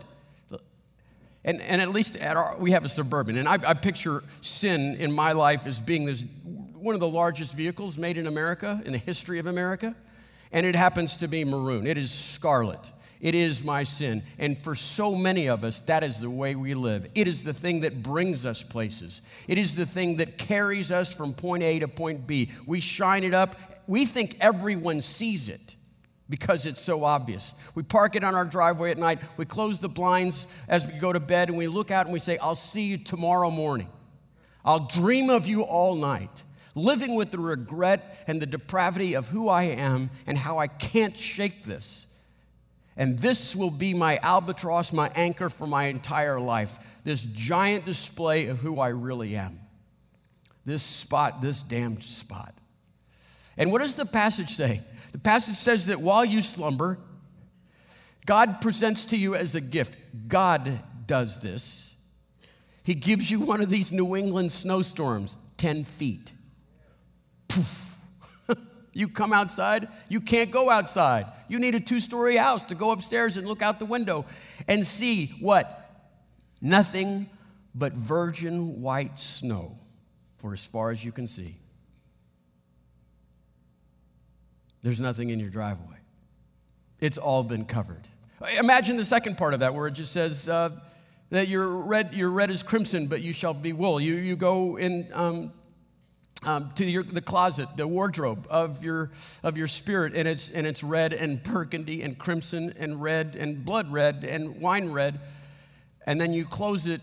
And, 1.43 1.61
and 1.61 1.81
at 1.81 1.89
least 1.89 2.17
at 2.17 2.35
our, 2.35 2.57
we 2.57 2.71
have 2.71 2.83
a 2.83 2.89
suburban. 2.89 3.37
And 3.37 3.47
I, 3.47 3.53
I 3.53 3.73
picture 3.73 4.21
sin 4.41 4.97
in 4.97 5.13
my 5.13 5.31
life 5.31 5.65
as 5.65 5.79
being 5.79 6.03
this, 6.03 6.25
one 6.43 6.93
of 6.93 6.99
the 6.99 7.07
largest 7.07 7.53
vehicles 7.53 7.97
made 7.97 8.17
in 8.17 8.27
America, 8.27 8.81
in 8.83 8.91
the 8.91 8.97
history 8.97 9.39
of 9.39 9.45
America. 9.45 9.95
And 10.51 10.65
it 10.65 10.75
happens 10.75 11.17
to 11.17 11.27
be 11.27 11.45
maroon. 11.45 11.87
It 11.87 11.97
is 11.97 12.11
scarlet. 12.11 12.91
It 13.19 13.35
is 13.35 13.63
my 13.63 13.83
sin. 13.83 14.23
And 14.37 14.57
for 14.57 14.75
so 14.75 15.15
many 15.15 15.47
of 15.47 15.63
us, 15.63 15.79
that 15.81 16.03
is 16.03 16.19
the 16.19 16.29
way 16.29 16.55
we 16.55 16.73
live. 16.73 17.09
It 17.15 17.27
is 17.27 17.43
the 17.43 17.53
thing 17.53 17.81
that 17.81 18.03
brings 18.03 18.45
us 18.45 18.63
places, 18.63 19.21
it 19.47 19.57
is 19.57 19.75
the 19.75 19.85
thing 19.85 20.17
that 20.17 20.37
carries 20.37 20.91
us 20.91 21.13
from 21.13 21.33
point 21.33 21.63
A 21.63 21.79
to 21.79 21.87
point 21.87 22.27
B. 22.27 22.51
We 22.65 22.79
shine 22.79 23.23
it 23.23 23.33
up. 23.33 23.55
We 23.87 24.05
think 24.05 24.37
everyone 24.41 25.01
sees 25.01 25.47
it 25.47 25.75
because 26.29 26.65
it's 26.65 26.81
so 26.81 27.05
obvious. 27.05 27.55
We 27.73 27.83
park 27.83 28.17
it 28.17 28.23
on 28.23 28.35
our 28.35 28.43
driveway 28.43 28.91
at 28.91 28.97
night. 28.97 29.19
We 29.37 29.45
close 29.45 29.79
the 29.79 29.87
blinds 29.87 30.47
as 30.67 30.85
we 30.85 30.99
go 30.99 31.13
to 31.13 31.21
bed 31.21 31.47
and 31.47 31.57
we 31.57 31.67
look 31.67 31.89
out 31.89 32.05
and 32.05 32.11
we 32.11 32.19
say, 32.19 32.37
I'll 32.37 32.55
see 32.55 32.83
you 32.83 32.97
tomorrow 32.97 33.49
morning. 33.49 33.87
I'll 34.65 34.87
dream 34.87 35.29
of 35.29 35.47
you 35.47 35.61
all 35.61 35.95
night 35.95 36.43
living 36.77 37.15
with 37.15 37.31
the 37.31 37.39
regret 37.39 38.23
and 38.27 38.41
the 38.41 38.45
depravity 38.45 39.15
of 39.15 39.27
who 39.27 39.49
I 39.49 39.63
am 39.63 40.09
and 40.27 40.37
how 40.37 40.59
I 40.59 40.67
can't 40.67 41.17
shake 41.17 41.63
this. 41.63 42.06
And 42.97 43.17
this 43.19 43.55
will 43.55 43.69
be 43.69 43.93
my 43.93 44.17
albatross, 44.17 44.91
my 44.91 45.11
anchor 45.15 45.49
for 45.49 45.67
my 45.67 45.85
entire 45.85 46.39
life. 46.39 46.79
This 47.03 47.23
giant 47.23 47.85
display 47.85 48.47
of 48.47 48.59
who 48.59 48.79
I 48.79 48.89
really 48.89 49.35
am. 49.35 49.59
This 50.65 50.81
spot, 50.83 51.41
this 51.41 51.63
damned 51.63 52.03
spot. 52.03 52.53
And 53.55 53.71
what 53.71 53.79
does 53.79 53.95
the 53.95 54.05
passage 54.05 54.49
say? 54.49 54.81
The 55.11 55.19
passage 55.19 55.55
says 55.55 55.85
that 55.87 56.01
while 56.01 56.25
you 56.25 56.41
slumber, 56.41 56.97
God 58.25 58.61
presents 58.61 59.05
to 59.05 59.17
you 59.17 59.35
as 59.35 59.55
a 59.55 59.61
gift. 59.61 59.95
God 60.27 60.79
does 61.05 61.39
this. 61.39 61.95
He 62.83 62.95
gives 62.95 63.29
you 63.31 63.39
one 63.39 63.61
of 63.61 63.69
these 63.69 63.91
New 63.91 64.15
England 64.15 64.51
snowstorms, 64.51 65.37
10 65.57 65.83
feet. 65.83 66.31
Poof. 67.47 67.86
You 68.97 69.07
come 69.07 69.31
outside, 69.31 69.87
you 70.09 70.19
can't 70.19 70.49
go 70.49 70.71
outside. 70.71 71.27
You 71.47 71.59
need 71.59 71.75
a 71.75 71.79
two 71.79 71.99
story 71.99 72.35
house 72.35 72.63
to 72.63 72.73
go 72.73 72.89
upstairs 72.89 73.37
and 73.37 73.45
look 73.45 73.61
out 73.61 73.77
the 73.77 73.85
window 73.85 74.25
and 74.67 74.87
see 74.87 75.27
what? 75.39 76.07
Nothing 76.63 77.29
but 77.75 77.93
virgin 77.93 78.81
white 78.81 79.19
snow 79.19 79.77
for 80.37 80.51
as 80.51 80.65
far 80.65 80.89
as 80.89 81.05
you 81.05 81.11
can 81.11 81.27
see. 81.27 81.53
There's 84.81 84.99
nothing 84.99 85.29
in 85.29 85.39
your 85.39 85.51
driveway, 85.51 85.97
it's 86.99 87.19
all 87.19 87.43
been 87.43 87.65
covered. 87.65 88.07
Imagine 88.57 88.97
the 88.97 89.05
second 89.05 89.37
part 89.37 89.53
of 89.53 89.59
that 89.59 89.75
where 89.75 89.85
it 89.85 89.91
just 89.91 90.11
says, 90.11 90.49
uh, 90.49 90.69
that 91.29 91.47
you're 91.47 91.69
red, 91.69 92.15
you're 92.15 92.31
red 92.31 92.49
as 92.49 92.63
crimson, 92.63 93.05
but 93.05 93.21
you 93.21 93.31
shall 93.31 93.53
be 93.53 93.73
wool. 93.73 94.01
You, 94.01 94.15
you 94.15 94.35
go 94.35 94.77
in 94.77 95.07
um, 95.13 95.51
um, 96.43 96.71
to 96.75 96.85
your, 96.85 97.03
the 97.03 97.21
closet, 97.21 97.67
the 97.75 97.87
wardrobe 97.87 98.47
of 98.49 98.83
your, 98.83 99.11
of 99.43 99.57
your 99.57 99.67
spirit, 99.67 100.15
and 100.15 100.27
it's, 100.27 100.51
and 100.51 100.67
it's 100.67 100.83
red 100.83 101.13
and 101.13 101.41
burgundy 101.43 102.03
and 102.03 102.17
crimson 102.17 102.73
and 102.77 103.01
red 103.01 103.35
and 103.35 103.65
blood 103.65 103.91
red 103.91 104.23
and 104.23 104.61
wine 104.61 104.91
red. 104.91 105.19
And 106.05 106.21
then 106.21 106.33
you 106.33 106.45
close 106.45 106.87
it, 106.87 107.01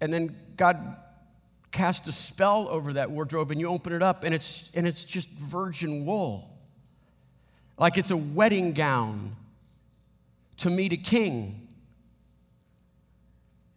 and 0.00 0.12
then 0.12 0.34
God 0.56 0.96
casts 1.72 2.06
a 2.06 2.12
spell 2.12 2.68
over 2.68 2.92
that 2.94 3.10
wardrobe, 3.10 3.50
and 3.50 3.60
you 3.60 3.68
open 3.68 3.92
it 3.92 4.02
up, 4.02 4.24
and 4.24 4.34
it's, 4.34 4.74
and 4.74 4.86
it's 4.86 5.04
just 5.04 5.28
virgin 5.28 6.06
wool. 6.06 6.48
Like 7.76 7.98
it's 7.98 8.12
a 8.12 8.16
wedding 8.16 8.72
gown 8.72 9.34
to 10.58 10.70
meet 10.70 10.92
a 10.92 10.96
king. 10.96 11.68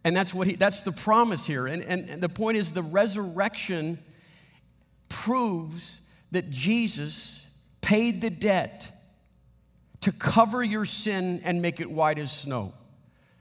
And 0.04 0.16
that's 0.16 0.32
what 0.32 0.46
he, 0.46 0.54
that's 0.54 0.82
the 0.82 0.92
promise 0.92 1.44
here. 1.44 1.66
And, 1.66 1.82
and, 1.82 2.08
and 2.08 2.22
the 2.22 2.28
point 2.28 2.56
is 2.56 2.72
the 2.72 2.82
resurrection 2.82 3.98
proves 5.08 6.00
that 6.30 6.50
Jesus 6.50 7.58
paid 7.80 8.20
the 8.20 8.30
debt 8.30 8.90
to 10.02 10.12
cover 10.12 10.62
your 10.62 10.84
sin 10.84 11.40
and 11.44 11.60
make 11.60 11.80
it 11.80 11.90
white 11.90 12.18
as 12.18 12.30
snow. 12.30 12.72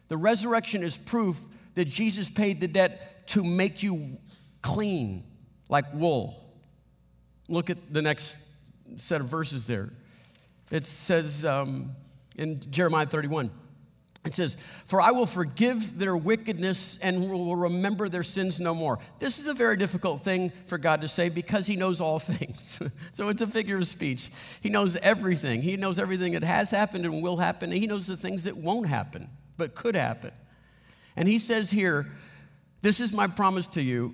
The 0.08 0.18
resurrection 0.18 0.84
is 0.84 0.98
proof 0.98 1.40
that 1.76 1.86
Jesus 1.86 2.30
paid 2.30 2.60
the 2.60 2.68
debt 2.68 3.28
to 3.30 3.44
make 3.44 3.84
you 3.84 4.18
clean 4.62 5.24
like 5.70 5.86
wool. 5.94 6.44
Look 7.48 7.70
at 7.70 7.94
the 7.94 8.02
next 8.02 8.38
set 8.96 9.22
of 9.22 9.28
verses 9.28 9.68
there. 9.68 9.90
It 10.72 10.86
says 10.86 11.46
um, 11.46 11.92
in 12.38 12.60
Jeremiah 12.72 13.06
31, 13.06 13.52
it 14.27 14.36
says, 14.36 14.55
For 14.86 15.01
I 15.01 15.12
will 15.12 15.25
forgive 15.25 15.98
their 15.98 16.15
wickedness 16.15 17.00
and 17.00 17.29
will 17.29 17.55
remember 17.55 18.10
their 18.10 18.24
sins 18.24 18.60
no 18.60 18.75
more. 18.75 19.00
This 19.19 19.39
is 19.39 19.48
a 19.48 19.53
very 19.53 19.77
difficult 19.77 20.24
thing 20.24 20.51
for 20.65 20.77
God 20.77 21.01
to 21.01 21.07
say 21.07 21.29
because 21.29 21.65
He 21.65 21.75
knows 21.75 22.00
all 22.00 22.19
things. 22.19 22.81
so 23.12 23.29
it's 23.29 23.41
a 23.41 23.48
figure 23.48 23.77
of 23.77 23.88
speech. 23.88 24.29
He 24.62 24.69
knows 24.69 24.96
everything. 24.98 25.62
He 25.62 25.77
knows 25.77 25.98
everything 25.98 26.34
that 26.34 26.43
has 26.43 26.69
happened 26.69 27.05
and 27.05 27.24
will 27.24 27.38
happen. 27.38 27.72
And 27.72 27.79
He 27.79 27.88
knows 27.88 28.05
the 28.05 28.17
things 28.17 28.43
that 28.43 28.55
won't 28.55 28.88
happen 28.88 29.29
but 29.57 29.74
could 29.74 29.96
happen. 29.96 30.31
And 31.15 31.27
He 31.27 31.39
says 31.39 31.72
here, 31.72 32.05
This 32.81 33.00
is 33.00 33.13
my 33.13 33.27
promise 33.27 33.67
to 33.69 33.81
you 33.81 34.13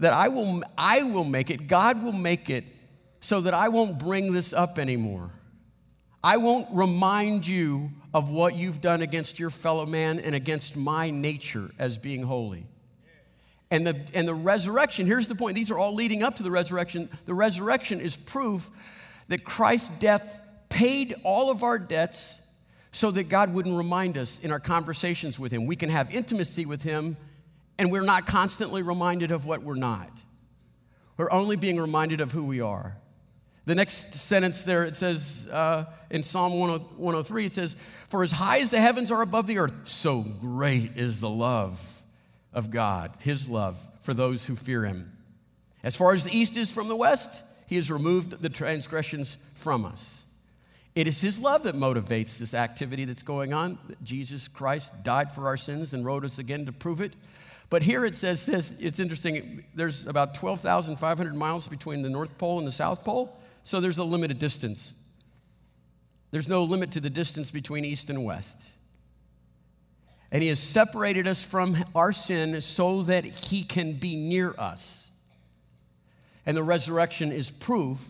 that 0.00 0.12
I 0.12 0.28
will, 0.28 0.62
I 0.76 1.02
will 1.02 1.24
make 1.24 1.50
it, 1.50 1.66
God 1.66 2.02
will 2.02 2.12
make 2.12 2.50
it 2.50 2.64
so 3.20 3.42
that 3.42 3.54
I 3.54 3.68
won't 3.68 3.98
bring 3.98 4.32
this 4.32 4.52
up 4.52 4.78
anymore. 4.78 5.30
I 6.22 6.38
won't 6.38 6.68
remind 6.72 7.46
you 7.46 7.90
of 8.12 8.30
what 8.30 8.56
you've 8.56 8.80
done 8.80 9.02
against 9.02 9.38
your 9.38 9.50
fellow 9.50 9.86
man 9.86 10.18
and 10.18 10.34
against 10.34 10.76
my 10.76 11.10
nature 11.10 11.70
as 11.78 11.98
being 11.98 12.22
holy. 12.22 12.66
And 13.70 13.86
the, 13.86 13.96
and 14.14 14.26
the 14.26 14.34
resurrection, 14.34 15.06
here's 15.06 15.28
the 15.28 15.36
point, 15.36 15.54
these 15.54 15.70
are 15.70 15.78
all 15.78 15.94
leading 15.94 16.22
up 16.22 16.36
to 16.36 16.42
the 16.42 16.50
resurrection. 16.50 17.08
The 17.26 17.34
resurrection 17.34 18.00
is 18.00 18.16
proof 18.16 18.68
that 19.28 19.44
Christ's 19.44 19.96
death 19.98 20.40
paid 20.68 21.14
all 21.22 21.50
of 21.50 21.62
our 21.62 21.78
debts 21.78 22.58
so 22.90 23.12
that 23.12 23.28
God 23.28 23.54
wouldn't 23.54 23.76
remind 23.76 24.18
us 24.18 24.40
in 24.40 24.50
our 24.50 24.58
conversations 24.58 25.38
with 25.38 25.52
Him. 25.52 25.66
We 25.66 25.76
can 25.76 25.88
have 25.88 26.12
intimacy 26.12 26.66
with 26.66 26.82
Him 26.82 27.16
and 27.78 27.90
we're 27.90 28.04
not 28.04 28.26
constantly 28.26 28.82
reminded 28.82 29.30
of 29.30 29.46
what 29.46 29.62
we're 29.62 29.74
not. 29.74 30.22
We're 31.16 31.30
only 31.30 31.56
being 31.56 31.80
reminded 31.80 32.20
of 32.20 32.32
who 32.32 32.44
we 32.44 32.60
are. 32.60 32.96
The 33.66 33.74
next 33.74 34.14
sentence 34.14 34.64
there, 34.64 34.84
it 34.84 34.96
says 34.96 35.48
uh, 35.52 35.84
in 36.10 36.22
Psalm 36.22 36.58
103, 36.58 37.46
it 37.46 37.54
says, 37.54 37.76
For 38.08 38.22
as 38.22 38.32
high 38.32 38.58
as 38.58 38.70
the 38.70 38.80
heavens 38.80 39.10
are 39.10 39.22
above 39.22 39.46
the 39.46 39.58
earth, 39.58 39.88
so 39.88 40.24
great 40.40 40.96
is 40.96 41.20
the 41.20 41.30
love 41.30 42.02
of 42.52 42.70
God, 42.70 43.12
his 43.20 43.48
love 43.48 43.80
for 44.00 44.14
those 44.14 44.46
who 44.46 44.56
fear 44.56 44.84
him. 44.84 45.12
As 45.82 45.96
far 45.96 46.12
as 46.12 46.24
the 46.24 46.36
east 46.36 46.56
is 46.56 46.72
from 46.72 46.88
the 46.88 46.96
west, 46.96 47.44
he 47.68 47.76
has 47.76 47.90
removed 47.90 48.42
the 48.42 48.48
transgressions 48.48 49.36
from 49.54 49.84
us. 49.84 50.24
It 50.94 51.06
is 51.06 51.20
his 51.20 51.40
love 51.40 51.62
that 51.62 51.76
motivates 51.76 52.38
this 52.38 52.52
activity 52.52 53.04
that's 53.04 53.22
going 53.22 53.52
on. 53.52 53.78
Jesus 54.02 54.48
Christ 54.48 55.04
died 55.04 55.30
for 55.30 55.46
our 55.46 55.56
sins 55.56 55.94
and 55.94 56.04
rose 56.04 56.24
us 56.24 56.38
again 56.38 56.66
to 56.66 56.72
prove 56.72 57.00
it. 57.00 57.14
But 57.68 57.84
here 57.84 58.04
it 58.04 58.16
says 58.16 58.44
this 58.44 58.76
it's 58.80 58.98
interesting. 58.98 59.64
There's 59.74 60.08
about 60.08 60.34
12,500 60.34 61.34
miles 61.34 61.68
between 61.68 62.02
the 62.02 62.10
North 62.10 62.36
Pole 62.36 62.58
and 62.58 62.66
the 62.66 62.72
South 62.72 63.04
Pole. 63.04 63.39
So 63.62 63.80
there's 63.80 63.98
a 63.98 64.04
limited 64.04 64.38
distance. 64.38 64.94
There's 66.30 66.48
no 66.48 66.64
limit 66.64 66.92
to 66.92 67.00
the 67.00 67.10
distance 67.10 67.50
between 67.50 67.84
east 67.84 68.10
and 68.10 68.24
west. 68.24 68.68
And 70.32 70.42
he 70.42 70.48
has 70.48 70.60
separated 70.60 71.26
us 71.26 71.44
from 71.44 71.76
our 71.94 72.12
sin 72.12 72.60
so 72.60 73.02
that 73.02 73.24
he 73.24 73.64
can 73.64 73.94
be 73.94 74.14
near 74.14 74.54
us. 74.56 75.10
And 76.46 76.56
the 76.56 76.62
resurrection 76.62 77.32
is 77.32 77.50
proof 77.50 78.08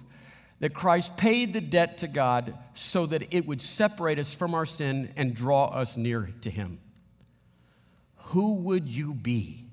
that 0.61 0.75
Christ 0.75 1.17
paid 1.17 1.55
the 1.55 1.61
debt 1.63 1.99
to 1.99 2.09
God 2.09 2.53
so 2.75 3.07
that 3.07 3.35
it 3.35 3.47
would 3.47 3.63
separate 3.63 4.19
us 4.19 4.35
from 4.35 4.55
our 4.55 4.67
sin 4.67 5.11
and 5.17 5.35
draw 5.35 5.67
us 5.67 5.97
near 5.97 6.31
to 6.43 6.51
him. 6.51 6.79
Who 8.17 8.57
would 8.63 8.87
you 8.89 9.15
be 9.15 9.65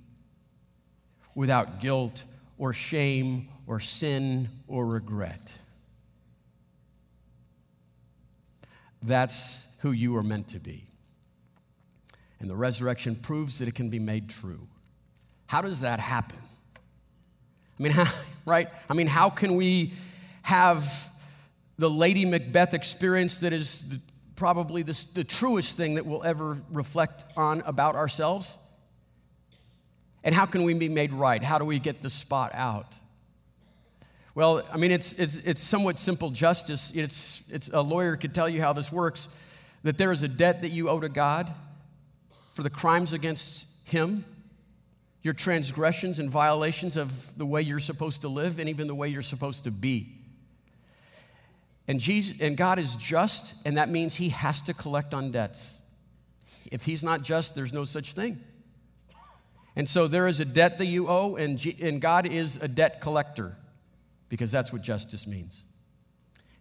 without 1.35 1.81
guilt 1.81 2.23
or 2.57 2.71
shame 2.71 3.49
or 3.67 3.81
sin 3.81 4.47
or 4.67 4.85
regret? 4.85 5.57
That's 9.01 9.67
who 9.81 9.91
you 9.91 10.15
are 10.17 10.23
meant 10.23 10.49
to 10.49 10.59
be. 10.59 10.85
And 12.39 12.49
the 12.49 12.55
resurrection 12.55 13.15
proves 13.15 13.59
that 13.59 13.67
it 13.67 13.75
can 13.75 13.89
be 13.89 13.99
made 13.99 14.29
true. 14.29 14.67
How 15.47 15.61
does 15.61 15.81
that 15.81 15.99
happen? 15.99 16.39
I 17.79 17.83
mean, 17.83 17.91
how, 17.93 18.05
right? 18.45 18.67
I 18.89 18.93
mean, 18.93 19.07
how 19.07 19.29
can 19.29 19.55
we 19.55 19.93
have 20.43 20.85
the 21.77 21.89
Lady 21.89 22.25
Macbeth 22.25 22.73
experience 22.73 23.39
that 23.41 23.53
is 23.53 23.89
the, 23.89 23.99
probably 24.35 24.83
the, 24.83 25.05
the 25.13 25.23
truest 25.23 25.77
thing 25.77 25.95
that 25.95 26.05
we'll 26.05 26.23
ever 26.23 26.57
reflect 26.71 27.23
on 27.35 27.61
about 27.65 27.95
ourselves? 27.95 28.57
And 30.23 30.35
how 30.35 30.45
can 30.45 30.63
we 30.63 30.73
be 30.73 30.89
made 30.89 31.13
right? 31.13 31.41
How 31.41 31.57
do 31.57 31.65
we 31.65 31.79
get 31.79 32.01
the 32.01 32.09
spot 32.09 32.51
out? 32.53 32.93
Well, 34.37 34.61
I 34.71 34.77
mean, 34.77 34.91
it's, 34.91 35.13
it's, 35.13 35.37
it's 35.37 35.61
somewhat 35.63 35.97
simple 35.97 36.29
justice. 36.29 36.95
It's, 36.95 37.49
it's, 37.49 37.69
a 37.69 37.81
lawyer 37.81 38.15
could 38.15 38.35
tell 38.35 38.47
you 38.47 38.61
how 38.61 38.71
this 38.71 38.91
works 38.91 39.29
that 39.81 39.97
there 39.97 40.11
is 40.11 40.21
a 40.21 40.27
debt 40.27 40.61
that 40.61 40.69
you 40.69 40.89
owe 40.89 40.99
to 40.99 41.09
God 41.09 41.51
for 42.53 42.61
the 42.61 42.69
crimes 42.69 43.13
against 43.13 43.89
Him, 43.89 44.23
your 45.23 45.33
transgressions 45.33 46.19
and 46.19 46.29
violations 46.29 46.97
of 46.97 47.35
the 47.35 47.47
way 47.47 47.63
you're 47.63 47.79
supposed 47.79 48.21
to 48.21 48.27
live, 48.27 48.59
and 48.59 48.69
even 48.69 48.85
the 48.85 48.93
way 48.93 49.07
you're 49.07 49.23
supposed 49.23 49.63
to 49.63 49.71
be. 49.71 50.05
And, 51.87 51.99
Jesus, 51.99 52.39
and 52.39 52.55
God 52.55 52.77
is 52.77 52.95
just, 52.95 53.65
and 53.65 53.77
that 53.77 53.89
means 53.89 54.13
He 54.13 54.29
has 54.29 54.61
to 54.61 54.73
collect 54.75 55.15
on 55.15 55.31
debts. 55.31 55.81
If 56.71 56.85
He's 56.85 57.03
not 57.03 57.23
just, 57.23 57.55
there's 57.55 57.73
no 57.73 57.85
such 57.85 58.13
thing. 58.13 58.39
And 59.75 59.89
so 59.89 60.05
there 60.05 60.27
is 60.27 60.39
a 60.39 60.45
debt 60.45 60.77
that 60.77 60.85
you 60.85 61.07
owe, 61.07 61.37
and, 61.37 61.57
G, 61.57 61.75
and 61.81 61.99
God 61.99 62.27
is 62.27 62.61
a 62.61 62.67
debt 62.67 63.01
collector 63.01 63.55
because 64.29 64.51
that's 64.51 64.73
what 64.73 64.81
justice 64.81 65.27
means. 65.27 65.63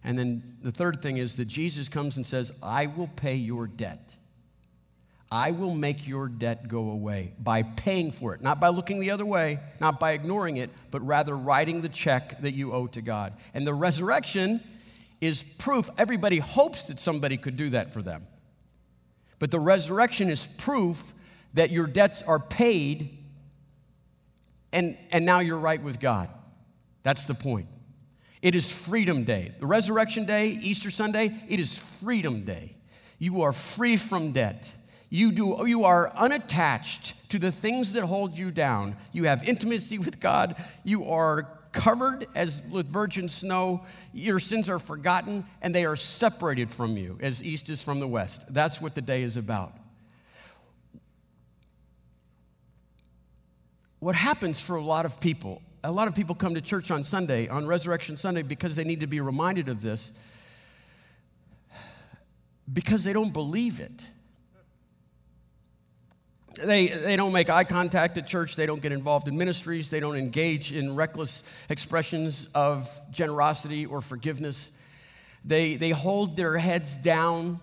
And 0.03 0.17
then 0.17 0.57
the 0.61 0.71
third 0.71 1.01
thing 1.01 1.17
is 1.17 1.37
that 1.37 1.47
Jesus 1.47 1.89
comes 1.89 2.17
and 2.17 2.25
says, 2.25 2.57
I 2.63 2.85
will 2.85 3.09
pay 3.15 3.35
your 3.35 3.67
debt. 3.67 4.15
I 5.29 5.51
will 5.51 5.75
make 5.75 6.07
your 6.07 6.29
debt 6.29 6.69
go 6.69 6.89
away 6.91 7.33
by 7.37 7.63
paying 7.63 8.11
for 8.11 8.33
it, 8.33 8.41
not 8.41 8.61
by 8.61 8.69
looking 8.69 9.01
the 9.01 9.11
other 9.11 9.25
way, 9.25 9.59
not 9.81 9.99
by 9.99 10.11
ignoring 10.11 10.57
it, 10.57 10.69
but 10.89 11.05
rather 11.05 11.35
writing 11.35 11.81
the 11.81 11.89
check 11.89 12.39
that 12.39 12.53
you 12.53 12.71
owe 12.71 12.87
to 12.87 13.01
God. 13.01 13.33
And 13.53 13.67
the 13.67 13.73
resurrection 13.73 14.61
is 15.19 15.43
proof. 15.43 15.89
Everybody 15.97 16.37
hopes 16.37 16.85
that 16.85 16.99
somebody 16.99 17.35
could 17.35 17.57
do 17.57 17.71
that 17.71 17.91
for 17.91 18.01
them. 18.01 18.25
But 19.39 19.51
the 19.51 19.59
resurrection 19.59 20.29
is 20.29 20.47
proof 20.47 21.13
that 21.55 21.71
your 21.71 21.87
debts 21.87 22.23
are 22.23 22.39
paid 22.39 23.09
and, 24.71 24.97
and 25.11 25.25
now 25.25 25.39
you're 25.39 25.59
right 25.59 25.81
with 25.81 25.99
God. 25.99 26.29
That's 27.07 27.23
the 27.23 27.35
point. 27.35 27.69
It 28.41 28.53
is 28.53 28.69
Freedom 28.69 29.23
Day. 29.23 29.53
The 29.61 29.65
Resurrection 29.65 30.25
Day, 30.25 30.59
Easter 30.61 30.91
Sunday, 30.91 31.33
it 31.47 31.57
is 31.57 31.77
Freedom 32.01 32.43
Day. 32.43 32.75
You 33.17 33.43
are 33.43 33.53
free 33.53 33.95
from 33.95 34.33
debt. 34.33 34.75
You, 35.09 35.31
do, 35.31 35.65
you 35.65 35.85
are 35.85 36.11
unattached 36.17 37.31
to 37.31 37.39
the 37.39 37.49
things 37.49 37.93
that 37.93 38.03
hold 38.03 38.37
you 38.37 38.51
down. 38.51 38.97
You 39.13 39.23
have 39.23 39.47
intimacy 39.47 39.99
with 39.99 40.19
God. 40.19 40.57
You 40.83 41.09
are 41.09 41.47
covered 41.71 42.25
as 42.35 42.61
with 42.69 42.87
virgin 42.87 43.29
snow. 43.29 43.85
Your 44.11 44.41
sins 44.41 44.69
are 44.69 44.77
forgotten 44.77 45.45
and 45.61 45.73
they 45.73 45.85
are 45.85 45.95
separated 45.95 46.69
from 46.69 46.97
you 46.97 47.17
as 47.21 47.41
east 47.41 47.69
is 47.69 47.81
from 47.81 48.01
the 48.01 48.07
west. 48.07 48.53
That's 48.53 48.81
what 48.81 48.95
the 48.95 49.01
day 49.01 49.23
is 49.23 49.37
about. 49.37 49.71
What 53.99 54.15
happens 54.15 54.59
for 54.59 54.75
a 54.75 54.83
lot 54.83 55.05
of 55.05 55.21
people 55.21 55.61
a 55.87 55.91
lot 55.91 56.09
of 56.09 56.15
people 56.15 56.35
come 56.35 56.53
to 56.53 56.59
church 56.59 56.91
on 56.91 57.01
Sunday, 57.01 57.47
on 57.47 57.65
Resurrection 57.65 58.17
Sunday, 58.17 58.41
because 58.41 58.75
they 58.75 58.83
need 58.83 58.99
to 58.99 59.07
be 59.07 59.21
reminded 59.21 59.69
of 59.69 59.81
this, 59.81 60.11
because 62.71 63.05
they 63.05 63.13
don't 63.13 63.31
believe 63.31 63.79
it. 63.79 64.05
They, 66.55 66.87
they 66.87 67.15
don't 67.15 67.31
make 67.31 67.49
eye 67.49 67.63
contact 67.63 68.17
at 68.17 68.27
church. 68.27 68.57
They 68.57 68.65
don't 68.65 68.81
get 68.81 68.91
involved 68.91 69.29
in 69.29 69.37
ministries. 69.37 69.89
They 69.89 70.01
don't 70.01 70.17
engage 70.17 70.73
in 70.73 70.93
reckless 70.93 71.65
expressions 71.69 72.49
of 72.53 72.89
generosity 73.11 73.85
or 73.85 74.01
forgiveness. 74.01 74.77
They, 75.45 75.75
they 75.75 75.91
hold 75.91 76.35
their 76.35 76.57
heads 76.57 76.97
down 76.97 77.61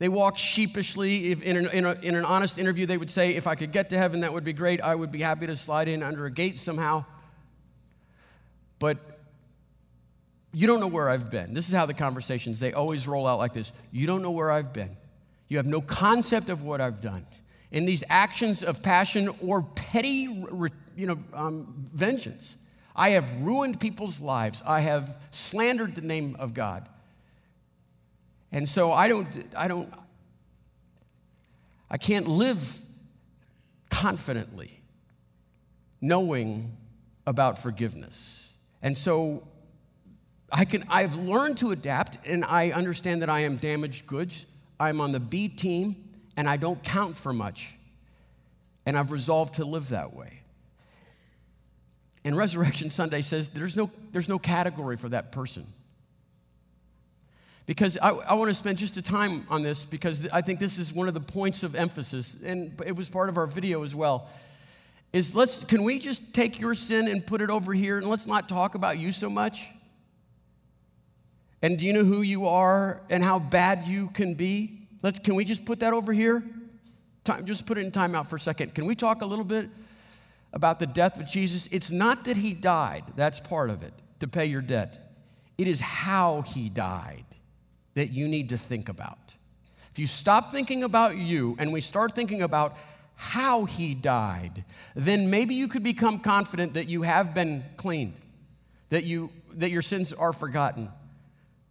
they 0.00 0.08
walk 0.08 0.38
sheepishly. 0.38 1.30
If 1.30 1.42
in 1.42 1.58
an, 1.58 1.66
in, 1.68 1.84
a, 1.84 1.92
in 1.92 2.16
an 2.16 2.24
honest 2.24 2.58
interview, 2.58 2.86
they 2.86 2.96
would 2.96 3.10
say, 3.10 3.36
If 3.36 3.46
I 3.46 3.54
could 3.54 3.70
get 3.70 3.90
to 3.90 3.98
heaven, 3.98 4.20
that 4.20 4.32
would 4.32 4.44
be 4.44 4.54
great. 4.54 4.80
I 4.80 4.94
would 4.94 5.12
be 5.12 5.20
happy 5.20 5.46
to 5.46 5.54
slide 5.54 5.88
in 5.88 6.02
under 6.02 6.24
a 6.24 6.30
gate 6.30 6.58
somehow. 6.58 7.04
But 8.78 8.96
you 10.54 10.66
don't 10.66 10.80
know 10.80 10.88
where 10.88 11.10
I've 11.10 11.30
been. 11.30 11.52
This 11.52 11.68
is 11.68 11.74
how 11.74 11.84
the 11.84 11.94
conversations, 11.94 12.58
they 12.60 12.72
always 12.72 13.06
roll 13.06 13.26
out 13.26 13.38
like 13.38 13.52
this. 13.52 13.72
You 13.92 14.06
don't 14.06 14.22
know 14.22 14.30
where 14.30 14.50
I've 14.50 14.72
been. 14.72 14.96
You 15.48 15.58
have 15.58 15.66
no 15.66 15.82
concept 15.82 16.48
of 16.48 16.62
what 16.62 16.80
I've 16.80 17.00
done. 17.00 17.26
in 17.70 17.84
these 17.84 18.02
actions 18.08 18.64
of 18.64 18.82
passion 18.82 19.28
or 19.46 19.62
petty 19.62 20.44
you 20.96 21.06
know, 21.06 21.18
um, 21.34 21.86
vengeance. 21.92 22.56
I 22.96 23.10
have 23.10 23.30
ruined 23.42 23.78
people's 23.78 24.20
lives. 24.20 24.62
I 24.66 24.80
have 24.80 25.22
slandered 25.30 25.94
the 25.94 26.02
name 26.02 26.36
of 26.38 26.52
God. 26.54 26.88
And 28.52 28.68
so 28.68 28.92
I 28.92 29.08
don't, 29.08 29.26
I 29.56 29.68
don't, 29.68 29.92
I 31.90 31.98
can't 31.98 32.26
live 32.26 32.62
confidently 33.90 34.80
knowing 36.00 36.76
about 37.26 37.58
forgiveness. 37.58 38.54
And 38.82 38.96
so 38.96 39.46
I 40.52 40.64
can, 40.64 40.84
I've 40.88 41.16
learned 41.16 41.58
to 41.58 41.70
adapt 41.70 42.26
and 42.26 42.44
I 42.44 42.70
understand 42.70 43.22
that 43.22 43.30
I 43.30 43.40
am 43.40 43.56
damaged 43.56 44.06
goods. 44.06 44.46
I'm 44.78 45.00
on 45.00 45.12
the 45.12 45.20
B 45.20 45.48
team 45.48 45.96
and 46.36 46.48
I 46.48 46.56
don't 46.56 46.82
count 46.82 47.16
for 47.16 47.32
much. 47.32 47.76
And 48.86 48.96
I've 48.96 49.12
resolved 49.12 49.56
to 49.56 49.64
live 49.64 49.90
that 49.90 50.14
way. 50.14 50.40
And 52.24 52.36
Resurrection 52.36 52.90
Sunday 52.90 53.22
says 53.22 53.50
there's 53.50 53.76
no, 53.76 53.90
there's 54.12 54.28
no 54.28 54.38
category 54.38 54.96
for 54.96 55.08
that 55.10 55.32
person. 55.32 55.66
Because 57.70 57.96
I, 57.98 58.08
I 58.10 58.34
want 58.34 58.50
to 58.50 58.54
spend 58.54 58.78
just 58.78 58.96
a 58.96 59.02
time 59.02 59.46
on 59.48 59.62
this 59.62 59.84
because 59.84 60.26
I 60.30 60.40
think 60.40 60.58
this 60.58 60.76
is 60.76 60.92
one 60.92 61.06
of 61.06 61.14
the 61.14 61.20
points 61.20 61.62
of 61.62 61.76
emphasis, 61.76 62.42
and 62.42 62.74
it 62.84 62.96
was 62.96 63.08
part 63.08 63.28
of 63.28 63.36
our 63.36 63.46
video 63.46 63.84
as 63.84 63.94
well. 63.94 64.28
Is 65.12 65.36
let's 65.36 65.62
can 65.62 65.84
we 65.84 66.00
just 66.00 66.34
take 66.34 66.58
your 66.58 66.74
sin 66.74 67.06
and 67.06 67.24
put 67.24 67.40
it 67.40 67.48
over 67.48 67.72
here 67.72 67.98
and 67.98 68.08
let's 68.08 68.26
not 68.26 68.48
talk 68.48 68.74
about 68.74 68.98
you 68.98 69.12
so 69.12 69.30
much? 69.30 69.68
And 71.62 71.78
do 71.78 71.86
you 71.86 71.92
know 71.92 72.02
who 72.02 72.22
you 72.22 72.48
are 72.48 73.02
and 73.08 73.22
how 73.22 73.38
bad 73.38 73.86
you 73.86 74.08
can 74.08 74.34
be? 74.34 74.88
Let's 75.04 75.20
can 75.20 75.36
we 75.36 75.44
just 75.44 75.64
put 75.64 75.78
that 75.78 75.92
over 75.92 76.12
here? 76.12 76.42
Time, 77.22 77.46
just 77.46 77.68
put 77.68 77.78
it 77.78 77.82
in 77.82 77.92
timeout 77.92 78.26
for 78.26 78.34
a 78.34 78.40
second. 78.40 78.74
Can 78.74 78.84
we 78.84 78.96
talk 78.96 79.22
a 79.22 79.26
little 79.26 79.44
bit 79.44 79.68
about 80.52 80.80
the 80.80 80.88
death 80.88 81.20
of 81.20 81.26
Jesus, 81.28 81.68
it's 81.68 81.92
not 81.92 82.24
that 82.24 82.36
he 82.36 82.52
died, 82.52 83.04
that's 83.14 83.38
part 83.38 83.70
of 83.70 83.84
it, 83.84 83.92
to 84.18 84.26
pay 84.26 84.46
your 84.46 84.60
debt. 84.60 85.14
It 85.56 85.68
is 85.68 85.80
how 85.80 86.42
he 86.42 86.68
died 86.68 87.26
that 88.00 88.12
you 88.12 88.26
need 88.26 88.48
to 88.48 88.56
think 88.56 88.88
about. 88.88 89.36
If 89.92 89.98
you 89.98 90.06
stop 90.06 90.52
thinking 90.52 90.84
about 90.84 91.18
you 91.18 91.54
and 91.58 91.70
we 91.70 91.82
start 91.82 92.14
thinking 92.14 92.40
about 92.40 92.78
how 93.14 93.66
he 93.66 93.92
died, 93.92 94.64
then 94.94 95.28
maybe 95.28 95.54
you 95.54 95.68
could 95.68 95.82
become 95.82 96.18
confident 96.18 96.72
that 96.72 96.88
you 96.88 97.02
have 97.02 97.34
been 97.34 97.62
cleaned, 97.76 98.14
that, 98.88 99.04
you, 99.04 99.28
that 99.52 99.70
your 99.70 99.82
sins 99.82 100.14
are 100.14 100.32
forgotten, 100.32 100.88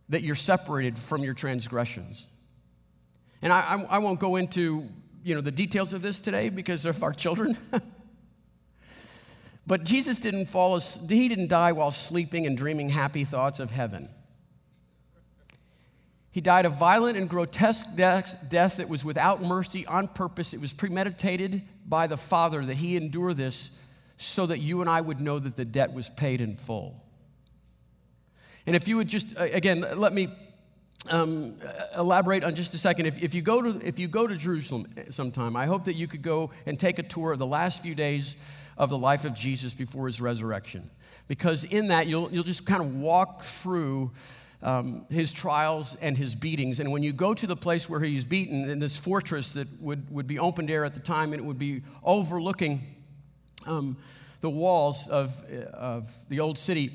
that 0.10 0.22
you're 0.22 0.36
separated 0.36 1.00
from 1.00 1.24
your 1.24 1.34
transgressions. 1.34 2.28
And 3.42 3.52
I, 3.52 3.62
I, 3.62 3.96
I 3.96 3.98
won't 3.98 4.20
go 4.20 4.36
into 4.36 4.88
you 5.24 5.34
know, 5.34 5.42
the 5.42 5.50
details 5.50 5.94
of 5.94 6.04
this 6.04 6.22
today 6.22 6.50
because 6.50 6.86
of 6.86 7.02
our 7.02 7.12
children. 7.12 7.58
But 9.70 9.84
Jesus 9.84 10.18
didn't 10.18 10.48
fall, 10.48 10.80
he 10.80 11.28
didn't 11.28 11.50
die 11.50 11.74
while 11.74 11.92
sleeping 11.92 12.48
and 12.48 12.58
dreaming 12.58 12.90
happy 12.90 13.24
thoughts 13.24 13.60
of 13.60 13.70
heaven. 13.70 14.10
He 16.32 16.42
died 16.42 16.66
a 16.66 16.70
violent 16.70 17.18
and 17.18 17.28
grotesque 17.28 17.96
death, 17.96 18.48
death 18.50 18.78
that 18.78 18.88
was 18.88 19.04
without 19.04 19.42
mercy 19.42 19.86
on 19.86 20.08
purpose. 20.08 20.54
It 20.54 20.62
was 20.62 20.74
premeditated 20.74 21.64
by 21.88 22.08
the 22.08 22.18
Father 22.18 22.64
that 22.64 22.78
he 22.78 22.96
endure 22.96 23.34
this 23.34 23.84
so 24.18 24.46
that 24.46 24.60
you 24.60 24.82
and 24.82 24.90
I 24.90 25.02
would 25.02 25.22
know 25.22 25.40
that 25.40 25.56
the 25.56 25.66
debt 25.66 25.94
was 25.94 26.10
paid 26.10 26.42
in 26.42 26.56
full. 26.56 27.04
And 28.68 28.76
if 28.76 28.88
you 28.88 28.98
would 28.98 29.08
just, 29.08 29.40
again, 29.40 29.84
let 29.96 30.14
me 30.14 30.30
um, 31.10 31.56
elaborate 31.98 32.44
on 32.44 32.54
just 32.54 32.74
a 32.74 32.78
second. 32.78 33.08
If, 33.08 33.24
if, 33.24 33.34
you 33.34 33.42
go 33.42 33.62
to, 33.62 33.88
if 33.88 33.98
you 33.98 34.08
go 34.08 34.28
to 34.28 34.36
Jerusalem 34.36 34.86
sometime, 35.10 35.56
I 35.56 35.66
hope 35.66 35.86
that 35.86 35.96
you 35.96 36.08
could 36.08 36.22
go 36.22 36.52
and 36.66 36.80
take 36.80 37.00
a 37.00 37.04
tour 37.04 37.32
of 37.32 37.40
the 37.40 37.48
last 37.48 37.82
few 37.82 37.96
days 37.96 38.36
of 38.78 38.90
the 38.90 38.98
life 38.98 39.26
of 39.26 39.34
Jesus 39.34 39.74
before 39.74 40.06
his 40.06 40.22
resurrection. 40.22 40.90
Because 41.28 41.64
in 41.64 41.88
that, 41.88 42.08
you'll, 42.08 42.32
you'll 42.32 42.44
just 42.44 42.66
kind 42.66 42.82
of 42.82 42.96
walk 42.96 43.44
through 43.44 44.12
um, 44.62 45.06
his 45.10 45.32
trials 45.32 45.96
and 46.02 46.18
his 46.18 46.36
beatings. 46.36 46.80
And 46.80 46.92
when 46.92 47.04
you 47.04 47.14
go 47.14 47.34
to 47.34 47.48
the 47.48 47.56
place 47.56 47.90
where 47.90 48.00
he's 48.00 48.26
beaten, 48.26 48.70
in 48.70 48.80
this 48.80 48.98
fortress 48.98 49.54
that 49.54 49.68
would, 49.80 50.10
would 50.12 50.28
be 50.28 50.40
open 50.40 50.70
air 50.70 50.86
at 50.86 50.94
the 50.94 51.00
time, 51.00 51.34
and 51.34 51.42
it 51.42 51.46
would 51.46 51.60
be 51.60 51.82
overlooking 52.04 52.82
um, 53.66 53.98
the 54.42 54.50
walls 54.50 55.08
of, 55.08 55.44
of 55.74 56.14
the 56.30 56.40
old 56.40 56.58
city, 56.58 56.92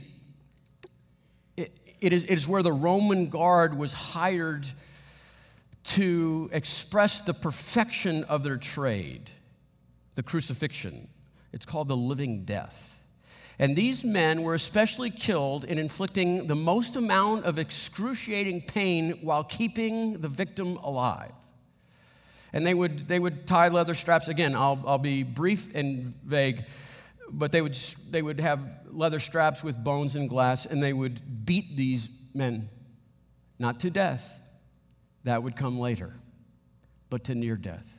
it, 1.57 1.71
it, 2.01 2.13
is, 2.13 2.25
it 2.25 2.33
is 2.33 2.49
where 2.49 2.63
the 2.63 2.73
Roman 2.73 3.29
guard 3.29 3.77
was 3.77 3.93
hired 3.93 4.67
to 5.85 6.49
express 6.53 7.21
the 7.21 7.35
perfection 7.35 8.25
of 8.25 8.43
their 8.43 8.57
trade, 8.57 9.31
the 10.15 10.23
crucifixion. 10.23 11.09
It's 11.53 11.67
called 11.67 11.89
the 11.89 11.97
living 11.97 12.45
death. 12.45 12.94
And 13.59 13.77
these 13.77 14.05
men 14.05 14.43
were 14.43 14.55
especially 14.55 15.11
killed 15.11 15.65
in 15.65 15.79
inflicting 15.79 16.47
the 16.47 16.57
most 16.57 16.97
amount 16.97 17.45
of 17.45 17.59
excruciating 17.59 18.63
pain 18.63 19.19
while 19.23 19.45
keeping 19.45 20.21
the 20.21 20.29
victim 20.29 20.77
alive. 20.79 21.33
And 22.53 22.67
they 22.67 22.75
would, 22.75 23.09
they 23.09 23.19
would 23.19 23.47
tie 23.47 23.69
leather 23.69 23.95
straps. 23.95 24.29
Again, 24.29 24.55
I'll, 24.55 24.83
I'll 24.87 24.99
be 24.99 25.23
brief 25.23 25.75
and 25.75 26.07
vague, 26.07 26.65
but 27.31 27.53
they 27.53 27.63
would, 27.63 27.75
they 28.11 28.23
would 28.23 28.41
have 28.41 28.65
leather 28.91 29.21
straps 29.21 29.63
with 29.63 29.83
bones 29.83 30.17
and 30.17 30.29
glass, 30.29 30.67
and 30.67 30.83
they 30.83 30.93
would 30.93 31.45
beat 31.45 31.77
these 31.77 32.09
men, 32.33 32.69
not 33.59 33.81
to 33.81 33.91
death, 33.91 34.41
that 35.25 35.43
would 35.43 35.57
come 35.57 35.79
later, 35.79 36.13
but 37.11 37.25
to 37.25 37.35
near 37.35 37.57
death. 37.57 37.99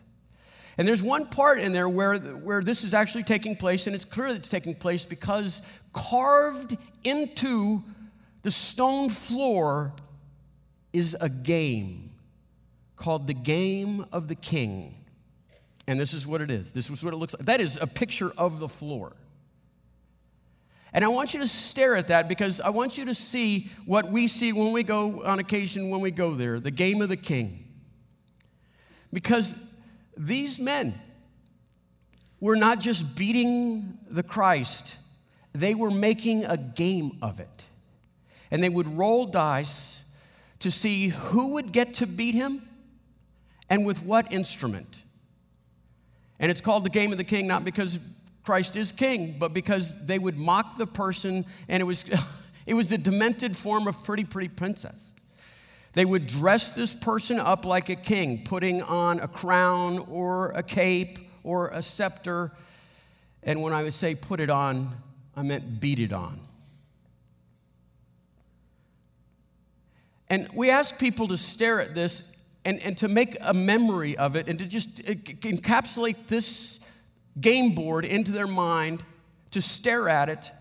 And 0.77 0.87
there's 0.87 1.03
one 1.03 1.27
part 1.27 1.59
in 1.59 1.71
there 1.71 1.87
where, 1.87 2.17
where 2.17 2.61
this 2.61 2.83
is 2.83 2.93
actually 2.93 3.23
taking 3.23 3.55
place, 3.55 3.87
and 3.87 3.95
it's 3.95 4.05
clear 4.05 4.29
that 4.29 4.39
it's 4.39 4.49
taking 4.49 4.75
place 4.75 5.05
because 5.05 5.61
carved 5.93 6.77
into 7.03 7.81
the 8.41 8.51
stone 8.51 9.09
floor 9.09 9.93
is 10.91 11.15
a 11.19 11.29
game 11.29 12.11
called 12.95 13.27
the 13.27 13.33
Game 13.33 14.05
of 14.11 14.27
the 14.27 14.35
King. 14.35 14.93
And 15.87 15.99
this 15.99 16.13
is 16.13 16.25
what 16.25 16.41
it 16.41 16.49
is. 16.49 16.71
This 16.71 16.89
is 16.89 17.03
what 17.03 17.13
it 17.13 17.17
looks 17.17 17.35
like. 17.35 17.45
That 17.45 17.61
is 17.61 17.77
a 17.81 17.87
picture 17.87 18.31
of 18.37 18.59
the 18.59 18.67
floor. 18.67 19.13
And 20.93 21.03
I 21.03 21.09
want 21.09 21.33
you 21.33 21.41
to 21.41 21.47
stare 21.47 21.95
at 21.97 22.07
that 22.07 22.29
because 22.29 22.61
I 22.61 22.69
want 22.69 22.97
you 22.97 23.05
to 23.05 23.13
see 23.13 23.69
what 23.85 24.09
we 24.09 24.27
see 24.27 24.53
when 24.53 24.71
we 24.71 24.81
go 24.81 25.23
on 25.25 25.39
occasion 25.39 25.89
when 25.89 25.99
we 25.99 26.09
go 26.09 26.33
there 26.33 26.59
the 26.59 26.71
game 26.71 27.01
of 27.01 27.09
the 27.09 27.17
king. 27.17 27.65
Because 29.11 29.74
these 30.17 30.59
men 30.59 30.93
were 32.39 32.55
not 32.55 32.79
just 32.79 33.17
beating 33.17 33.97
the 34.09 34.23
Christ, 34.23 34.97
they 35.53 35.73
were 35.73 35.91
making 35.91 36.45
a 36.45 36.57
game 36.57 37.17
of 37.21 37.39
it. 37.39 37.65
And 38.51 38.63
they 38.63 38.69
would 38.69 38.87
roll 38.97 39.25
dice 39.25 40.11
to 40.59 40.71
see 40.71 41.09
who 41.09 41.53
would 41.53 41.71
get 41.71 41.95
to 41.95 42.07
beat 42.07 42.35
him 42.35 42.61
and 43.69 43.85
with 43.85 44.03
what 44.03 44.31
instrument. 44.31 45.03
And 46.39 46.51
it's 46.51 46.61
called 46.61 46.85
the 46.85 46.89
game 46.89 47.11
of 47.11 47.17
the 47.17 47.23
king 47.23 47.47
not 47.47 47.65
because 47.65 47.99
Christ 48.43 48.75
is 48.75 48.91
king, 48.91 49.37
but 49.39 49.53
because 49.53 50.05
they 50.05 50.19
would 50.19 50.37
mock 50.37 50.77
the 50.77 50.85
person, 50.85 51.45
and 51.67 51.81
it 51.81 51.85
was, 51.85 52.07
it 52.65 52.75
was 52.75 52.91
a 52.91 52.97
demented 52.97 53.55
form 53.55 53.87
of 53.87 54.03
pretty, 54.03 54.23
pretty 54.23 54.49
princess. 54.49 55.13
They 55.95 56.03
would 56.03 56.27
dress 56.27 56.73
this 56.73 56.93
person 56.93 57.39
up 57.39 57.63
like 57.65 57.87
a 57.87 57.95
king, 57.95 58.43
putting 58.43 58.81
on 58.81 59.21
a 59.21 59.29
crown 59.29 59.99
or 60.09 60.51
a 60.51 60.61
cape 60.61 61.19
or 61.41 61.69
a 61.69 61.81
scepter. 61.81 62.51
And 63.43 63.61
when 63.61 63.71
I 63.71 63.81
would 63.81 63.93
say 63.93 64.13
put 64.13 64.41
it 64.41 64.49
on, 64.49 64.91
I 65.37 65.43
meant 65.43 65.79
beat 65.79 65.99
it 65.99 66.11
on. 66.11 66.41
And 70.29 70.49
we 70.53 70.69
ask 70.69 70.99
people 70.99 71.29
to 71.29 71.37
stare 71.37 71.79
at 71.79 71.95
this 71.95 72.37
and, 72.65 72.83
and 72.83 72.97
to 72.97 73.07
make 73.07 73.37
a 73.39 73.53
memory 73.53 74.17
of 74.17 74.35
it 74.35 74.49
and 74.49 74.59
to 74.59 74.65
just 74.65 74.99
uh, 75.01 75.13
encapsulate 75.13 76.27
this 76.27 76.85
game 77.39 77.73
board 77.73 78.03
into 78.03 78.33
their 78.33 78.47
mind, 78.47 79.01
to 79.51 79.61
stare 79.61 80.09
at 80.09 80.27
it 80.27 80.51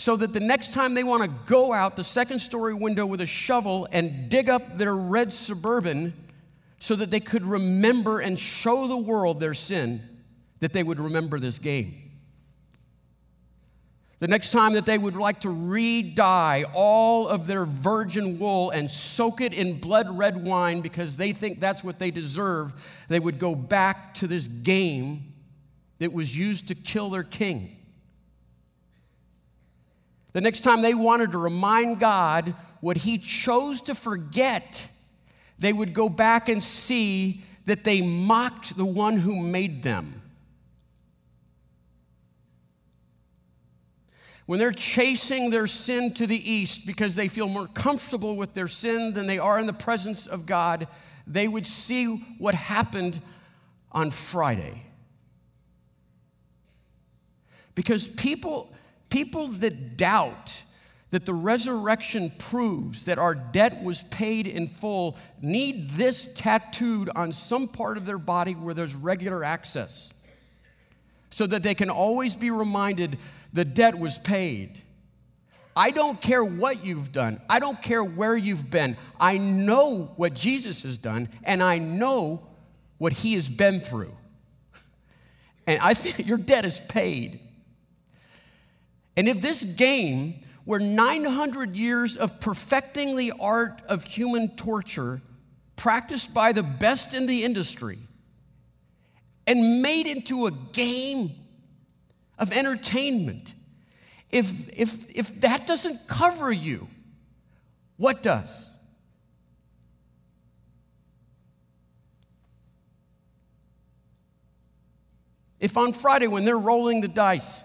so 0.00 0.16
that 0.16 0.32
the 0.32 0.40
next 0.40 0.72
time 0.72 0.94
they 0.94 1.04
want 1.04 1.22
to 1.22 1.28
go 1.44 1.74
out 1.74 1.94
the 1.94 2.02
second 2.02 2.38
story 2.38 2.72
window 2.72 3.04
with 3.04 3.20
a 3.20 3.26
shovel 3.26 3.86
and 3.92 4.30
dig 4.30 4.48
up 4.48 4.78
their 4.78 4.96
red 4.96 5.30
suburban 5.30 6.14
so 6.78 6.96
that 6.96 7.10
they 7.10 7.20
could 7.20 7.42
remember 7.42 8.18
and 8.18 8.38
show 8.38 8.86
the 8.86 8.96
world 8.96 9.38
their 9.40 9.52
sin, 9.52 10.00
that 10.60 10.72
they 10.72 10.82
would 10.82 10.98
remember 10.98 11.38
this 11.38 11.58
game. 11.58 11.92
The 14.20 14.28
next 14.28 14.52
time 14.52 14.72
that 14.72 14.86
they 14.86 14.96
would 14.96 15.16
like 15.16 15.40
to 15.40 15.50
re 15.50 16.00
dye 16.00 16.64
all 16.72 17.28
of 17.28 17.46
their 17.46 17.66
virgin 17.66 18.38
wool 18.38 18.70
and 18.70 18.90
soak 18.90 19.42
it 19.42 19.52
in 19.52 19.80
blood 19.80 20.08
red 20.16 20.42
wine 20.42 20.80
because 20.80 21.18
they 21.18 21.32
think 21.34 21.60
that's 21.60 21.84
what 21.84 21.98
they 21.98 22.10
deserve, 22.10 22.72
they 23.08 23.20
would 23.20 23.38
go 23.38 23.54
back 23.54 24.14
to 24.14 24.26
this 24.26 24.48
game 24.48 25.34
that 25.98 26.10
was 26.10 26.34
used 26.34 26.68
to 26.68 26.74
kill 26.74 27.10
their 27.10 27.22
king. 27.22 27.76
The 30.32 30.40
next 30.40 30.60
time 30.60 30.82
they 30.82 30.94
wanted 30.94 31.32
to 31.32 31.38
remind 31.38 31.98
God 32.00 32.54
what 32.80 32.96
He 32.96 33.18
chose 33.18 33.80
to 33.82 33.94
forget, 33.94 34.88
they 35.58 35.72
would 35.72 35.92
go 35.92 36.08
back 36.08 36.48
and 36.48 36.62
see 36.62 37.42
that 37.66 37.84
they 37.84 38.00
mocked 38.00 38.76
the 38.76 38.84
one 38.84 39.16
who 39.18 39.40
made 39.40 39.82
them. 39.82 40.20
When 44.46 44.58
they're 44.58 44.72
chasing 44.72 45.50
their 45.50 45.68
sin 45.68 46.12
to 46.14 46.26
the 46.26 46.50
east 46.50 46.84
because 46.84 47.14
they 47.14 47.28
feel 47.28 47.46
more 47.46 47.68
comfortable 47.68 48.36
with 48.36 48.52
their 48.52 48.66
sin 48.66 49.12
than 49.12 49.28
they 49.28 49.38
are 49.38 49.60
in 49.60 49.66
the 49.66 49.72
presence 49.72 50.26
of 50.26 50.44
God, 50.44 50.88
they 51.24 51.46
would 51.46 51.68
see 51.68 52.16
what 52.38 52.54
happened 52.56 53.20
on 53.92 54.10
Friday. 54.10 54.82
Because 57.76 58.08
people, 58.08 58.74
people 59.10 59.46
that 59.48 59.96
doubt 59.96 60.62
that 61.10 61.26
the 61.26 61.34
resurrection 61.34 62.30
proves 62.38 63.04
that 63.06 63.18
our 63.18 63.34
debt 63.34 63.82
was 63.82 64.04
paid 64.04 64.46
in 64.46 64.68
full 64.68 65.16
need 65.42 65.90
this 65.90 66.32
tattooed 66.34 67.10
on 67.16 67.32
some 67.32 67.66
part 67.66 67.96
of 67.96 68.06
their 68.06 68.18
body 68.18 68.52
where 68.52 68.74
there's 68.74 68.94
regular 68.94 69.42
access 69.42 70.12
so 71.30 71.46
that 71.46 71.62
they 71.62 71.74
can 71.74 71.90
always 71.90 72.34
be 72.34 72.50
reminded 72.50 73.18
the 73.52 73.64
debt 73.64 73.98
was 73.98 74.18
paid. 74.18 74.80
I 75.76 75.90
don't 75.90 76.20
care 76.20 76.44
what 76.44 76.84
you've 76.84 77.12
done. 77.12 77.40
I 77.48 77.58
don't 77.58 77.80
care 77.80 78.02
where 78.02 78.36
you've 78.36 78.70
been. 78.70 78.96
I 79.18 79.38
know 79.38 80.12
what 80.16 80.34
Jesus 80.34 80.82
has 80.82 80.98
done, 80.98 81.28
and 81.44 81.62
I 81.62 81.78
know 81.78 82.42
what 82.98 83.12
he 83.12 83.34
has 83.34 83.48
been 83.48 83.80
through. 83.80 84.14
And 85.66 85.80
I 85.80 85.94
think 85.94 86.26
your 86.28 86.38
debt 86.38 86.64
is 86.64 86.80
paid. 86.80 87.40
And 89.16 89.28
if 89.28 89.40
this 89.40 89.62
game 89.62 90.34
were 90.64 90.78
900 90.78 91.76
years 91.76 92.16
of 92.16 92.40
perfecting 92.40 93.16
the 93.16 93.32
art 93.40 93.82
of 93.88 94.04
human 94.04 94.56
torture, 94.56 95.20
practiced 95.76 96.34
by 96.34 96.52
the 96.52 96.62
best 96.62 97.14
in 97.14 97.26
the 97.26 97.44
industry, 97.44 97.98
and 99.46 99.82
made 99.82 100.06
into 100.06 100.46
a 100.46 100.50
game 100.72 101.28
of 102.38 102.52
entertainment, 102.52 103.54
if, 104.30 104.78
if, 104.78 105.10
if 105.16 105.40
that 105.40 105.66
doesn't 105.66 106.06
cover 106.06 106.52
you, 106.52 106.86
what 107.96 108.22
does? 108.22 108.70
If 115.58 115.76
on 115.76 115.92
Friday, 115.92 116.26
when 116.26 116.44
they're 116.44 116.56
rolling 116.56 117.02
the 117.02 117.08
dice, 117.08 117.64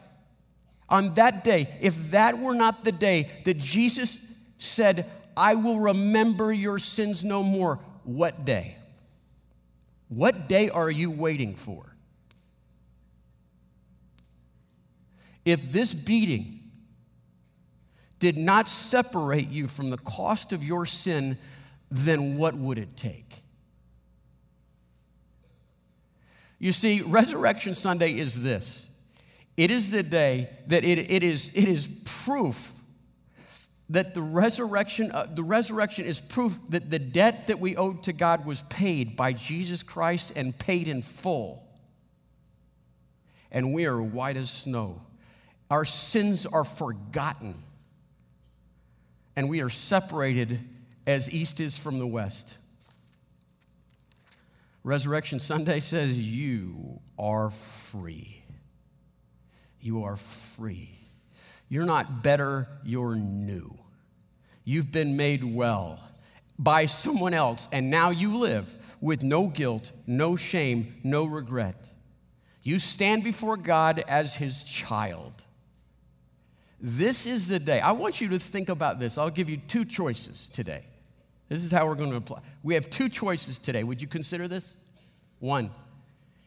on 0.95 1.13
that 1.15 1.43
day, 1.43 1.67
if 1.81 2.11
that 2.11 2.39
were 2.39 2.55
not 2.55 2.83
the 2.85 2.91
day 2.91 3.29
that 3.43 3.57
Jesus 3.57 4.39
said, 4.57 5.05
I 5.35 5.55
will 5.55 5.79
remember 5.79 6.53
your 6.53 6.79
sins 6.79 7.23
no 7.23 7.43
more, 7.43 7.79
what 8.03 8.45
day? 8.45 8.77
What 10.07 10.47
day 10.47 10.69
are 10.69 10.89
you 10.89 11.11
waiting 11.11 11.55
for? 11.55 11.95
If 15.43 15.71
this 15.71 15.93
beating 15.93 16.59
did 18.19 18.37
not 18.37 18.69
separate 18.69 19.49
you 19.49 19.67
from 19.67 19.89
the 19.89 19.97
cost 19.97 20.53
of 20.53 20.63
your 20.63 20.85
sin, 20.85 21.37
then 21.91 22.37
what 22.37 22.55
would 22.55 22.79
it 22.79 22.95
take? 22.95 23.41
You 26.57 26.71
see, 26.71 27.01
Resurrection 27.01 27.75
Sunday 27.75 28.17
is 28.17 28.41
this 28.41 28.94
it 29.57 29.71
is 29.71 29.91
the 29.91 30.03
day 30.03 30.49
that 30.67 30.83
it, 30.83 31.11
it, 31.11 31.23
is, 31.23 31.55
it 31.55 31.67
is 31.67 32.03
proof 32.25 32.73
that 33.89 34.13
the 34.13 34.21
resurrection, 34.21 35.11
uh, 35.11 35.27
the 35.33 35.43
resurrection 35.43 36.05
is 36.05 36.19
proof 36.19 36.57
that 36.69 36.89
the 36.89 36.99
debt 36.99 37.47
that 37.47 37.59
we 37.59 37.75
owed 37.75 38.03
to 38.03 38.13
God 38.13 38.45
was 38.45 38.63
paid 38.63 39.15
by 39.15 39.33
Jesus 39.33 39.83
Christ 39.83 40.35
and 40.35 40.57
paid 40.57 40.87
in 40.87 41.01
full. 41.01 41.63
And 43.51 43.73
we 43.73 43.85
are 43.85 44.01
white 44.01 44.37
as 44.37 44.49
snow. 44.49 45.01
Our 45.69 45.85
sins 45.85 46.45
are 46.45 46.63
forgotten. 46.63 47.55
And 49.35 49.49
we 49.49 49.61
are 49.61 49.69
separated 49.69 50.59
as 51.05 51.31
east 51.31 51.59
is 51.59 51.77
from 51.77 51.99
the 51.99 52.07
west. 52.07 52.57
Resurrection 54.83 55.39
Sunday 55.39 55.79
says, 55.79 56.17
You 56.17 56.99
are 57.17 57.49
free. 57.49 58.44
You 59.85 60.05
are 60.05 60.15
free. 60.15 60.89
You're 61.69 61.85
not 61.85 62.23
better, 62.23 62.67
you're 62.83 63.13
new. 63.13 63.77
You've 64.63 64.91
been 64.91 65.15
made 65.15 65.43
well 65.43 65.99
by 66.57 66.87
someone 66.87 67.35
else, 67.35 67.67
and 67.71 67.91
now 67.91 68.09
you 68.09 68.35
live 68.35 68.75
with 68.99 69.21
no 69.21 69.47
guilt, 69.47 69.91
no 70.07 70.35
shame, 70.35 70.95
no 71.03 71.25
regret. 71.25 71.75
You 72.63 72.79
stand 72.79 73.23
before 73.23 73.57
God 73.57 74.03
as 74.07 74.33
his 74.33 74.63
child. 74.63 75.43
This 76.81 77.27
is 77.27 77.47
the 77.47 77.59
day. 77.59 77.79
I 77.79 77.91
want 77.91 78.19
you 78.19 78.29
to 78.29 78.39
think 78.39 78.69
about 78.69 78.99
this. 78.99 79.19
I'll 79.19 79.29
give 79.29 79.51
you 79.51 79.57
two 79.57 79.85
choices 79.85 80.49
today. 80.49 80.83
This 81.47 81.63
is 81.63 81.71
how 81.71 81.85
we're 81.85 81.93
going 81.93 82.09
to 82.09 82.17
apply. 82.17 82.39
We 82.63 82.73
have 82.73 82.89
two 82.89 83.07
choices 83.07 83.59
today. 83.59 83.83
Would 83.83 84.01
you 84.01 84.07
consider 84.07 84.47
this? 84.47 84.75
One, 85.37 85.69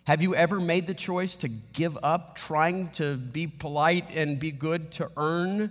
have 0.08 0.22
you 0.22 0.34
ever 0.34 0.58
made 0.58 0.86
the 0.86 0.94
choice 0.94 1.36
to 1.36 1.48
give 1.74 1.98
up 2.02 2.34
trying 2.34 2.88
to 2.92 3.14
be 3.18 3.46
polite 3.46 4.06
and 4.14 4.40
be 4.40 4.50
good 4.50 4.90
to 4.92 5.10
earn 5.18 5.70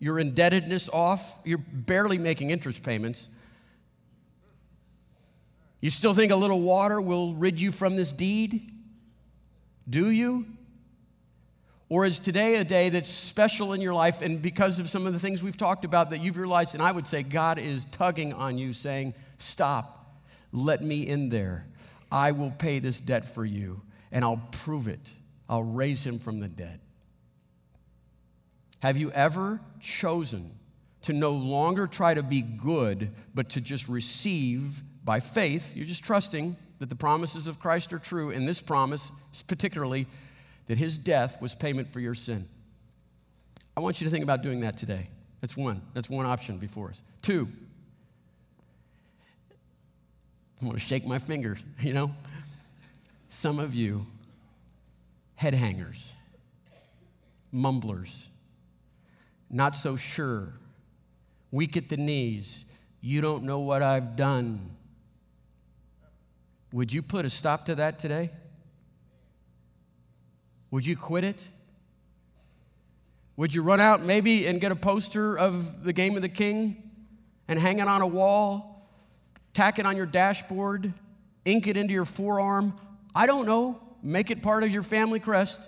your 0.00 0.18
indebtedness 0.18 0.88
off? 0.88 1.38
You're 1.44 1.58
barely 1.58 2.18
making 2.18 2.50
interest 2.50 2.82
payments. 2.82 3.28
You 5.80 5.90
still 5.90 6.12
think 6.12 6.32
a 6.32 6.36
little 6.36 6.60
water 6.60 7.00
will 7.00 7.34
rid 7.34 7.60
you 7.60 7.70
from 7.70 7.94
this 7.94 8.10
deed? 8.10 8.68
Do 9.88 10.10
you? 10.10 10.46
Or 11.88 12.04
is 12.04 12.18
today 12.18 12.56
a 12.56 12.64
day 12.64 12.88
that's 12.88 13.10
special 13.10 13.74
in 13.74 13.80
your 13.80 13.94
life 13.94 14.22
and 14.22 14.42
because 14.42 14.80
of 14.80 14.88
some 14.88 15.06
of 15.06 15.12
the 15.12 15.20
things 15.20 15.40
we've 15.40 15.56
talked 15.56 15.84
about 15.84 16.10
that 16.10 16.20
you've 16.20 16.36
realized, 16.36 16.74
and 16.74 16.82
I 16.82 16.90
would 16.90 17.06
say 17.06 17.22
God 17.22 17.60
is 17.60 17.84
tugging 17.92 18.32
on 18.32 18.58
you, 18.58 18.72
saying, 18.72 19.14
Stop, 19.38 20.20
let 20.50 20.82
me 20.82 21.06
in 21.06 21.28
there. 21.28 21.66
I 22.10 22.32
will 22.32 22.50
pay 22.50 22.78
this 22.78 23.00
debt 23.00 23.24
for 23.24 23.44
you, 23.44 23.82
and 24.10 24.24
I'll 24.24 24.42
prove 24.52 24.88
it. 24.88 25.14
I'll 25.48 25.62
raise 25.62 26.04
him 26.04 26.18
from 26.18 26.40
the 26.40 26.48
dead. 26.48 26.80
Have 28.80 28.96
you 28.96 29.10
ever 29.12 29.60
chosen 29.78 30.50
to 31.02 31.12
no 31.12 31.32
longer 31.32 31.86
try 31.86 32.14
to 32.14 32.22
be 32.22 32.40
good, 32.40 33.10
but 33.34 33.50
to 33.50 33.60
just 33.60 33.88
receive 33.88 34.82
by 35.04 35.20
faith? 35.20 35.76
You're 35.76 35.86
just 35.86 36.04
trusting 36.04 36.56
that 36.78 36.88
the 36.88 36.96
promises 36.96 37.46
of 37.46 37.60
Christ 37.60 37.92
are 37.92 37.98
true, 37.98 38.30
and 38.30 38.48
this 38.48 38.62
promise, 38.62 39.12
particularly, 39.46 40.06
that 40.66 40.78
his 40.78 40.96
death 40.96 41.40
was 41.42 41.54
payment 41.54 41.90
for 41.92 42.00
your 42.00 42.14
sin. 42.14 42.44
I 43.76 43.80
want 43.80 44.00
you 44.00 44.06
to 44.06 44.10
think 44.10 44.24
about 44.24 44.42
doing 44.42 44.60
that 44.60 44.76
today. 44.76 45.08
That's 45.40 45.56
one. 45.56 45.82
That's 45.94 46.10
one 46.10 46.26
option 46.26 46.58
before 46.58 46.90
us. 46.90 47.02
Two, 47.22 47.48
I 50.60 50.66
want 50.66 50.78
to 50.78 50.84
shake 50.84 51.06
my 51.06 51.18
fingers, 51.18 51.62
you 51.80 51.92
know? 51.92 52.12
Some 53.28 53.58
of 53.58 53.74
you, 53.74 54.04
head 55.36 55.54
hangers, 55.54 56.12
mumblers, 57.52 58.28
not 59.48 59.74
so 59.74 59.96
sure, 59.96 60.52
weak 61.50 61.76
at 61.76 61.88
the 61.88 61.96
knees, 61.96 62.64
you 63.00 63.20
don't 63.20 63.44
know 63.44 63.60
what 63.60 63.82
I've 63.82 64.16
done. 64.16 64.70
Would 66.72 66.92
you 66.92 67.02
put 67.02 67.24
a 67.24 67.30
stop 67.30 67.64
to 67.66 67.76
that 67.76 67.98
today? 67.98 68.30
Would 70.70 70.86
you 70.86 70.96
quit 70.96 71.24
it? 71.24 71.48
Would 73.36 73.54
you 73.54 73.62
run 73.62 73.80
out 73.80 74.02
maybe 74.02 74.46
and 74.46 74.60
get 74.60 74.70
a 74.70 74.76
poster 74.76 75.36
of 75.36 75.82
the 75.82 75.92
game 75.92 76.14
of 76.16 76.22
the 76.22 76.28
king 76.28 76.90
and 77.48 77.58
hang 77.58 77.78
it 77.78 77.88
on 77.88 78.02
a 78.02 78.06
wall, 78.06 78.69
tack 79.54 79.78
it 79.78 79.86
on 79.86 79.96
your 79.96 80.06
dashboard, 80.06 80.92
ink 81.44 81.66
it 81.66 81.76
into 81.76 81.92
your 81.92 82.04
forearm? 82.04 82.74
I 83.14 83.26
don't 83.26 83.46
know. 83.46 83.80
Make 84.02 84.30
it 84.30 84.42
part 84.42 84.62
of 84.62 84.70
your 84.70 84.82
family 84.82 85.20
crest. 85.20 85.60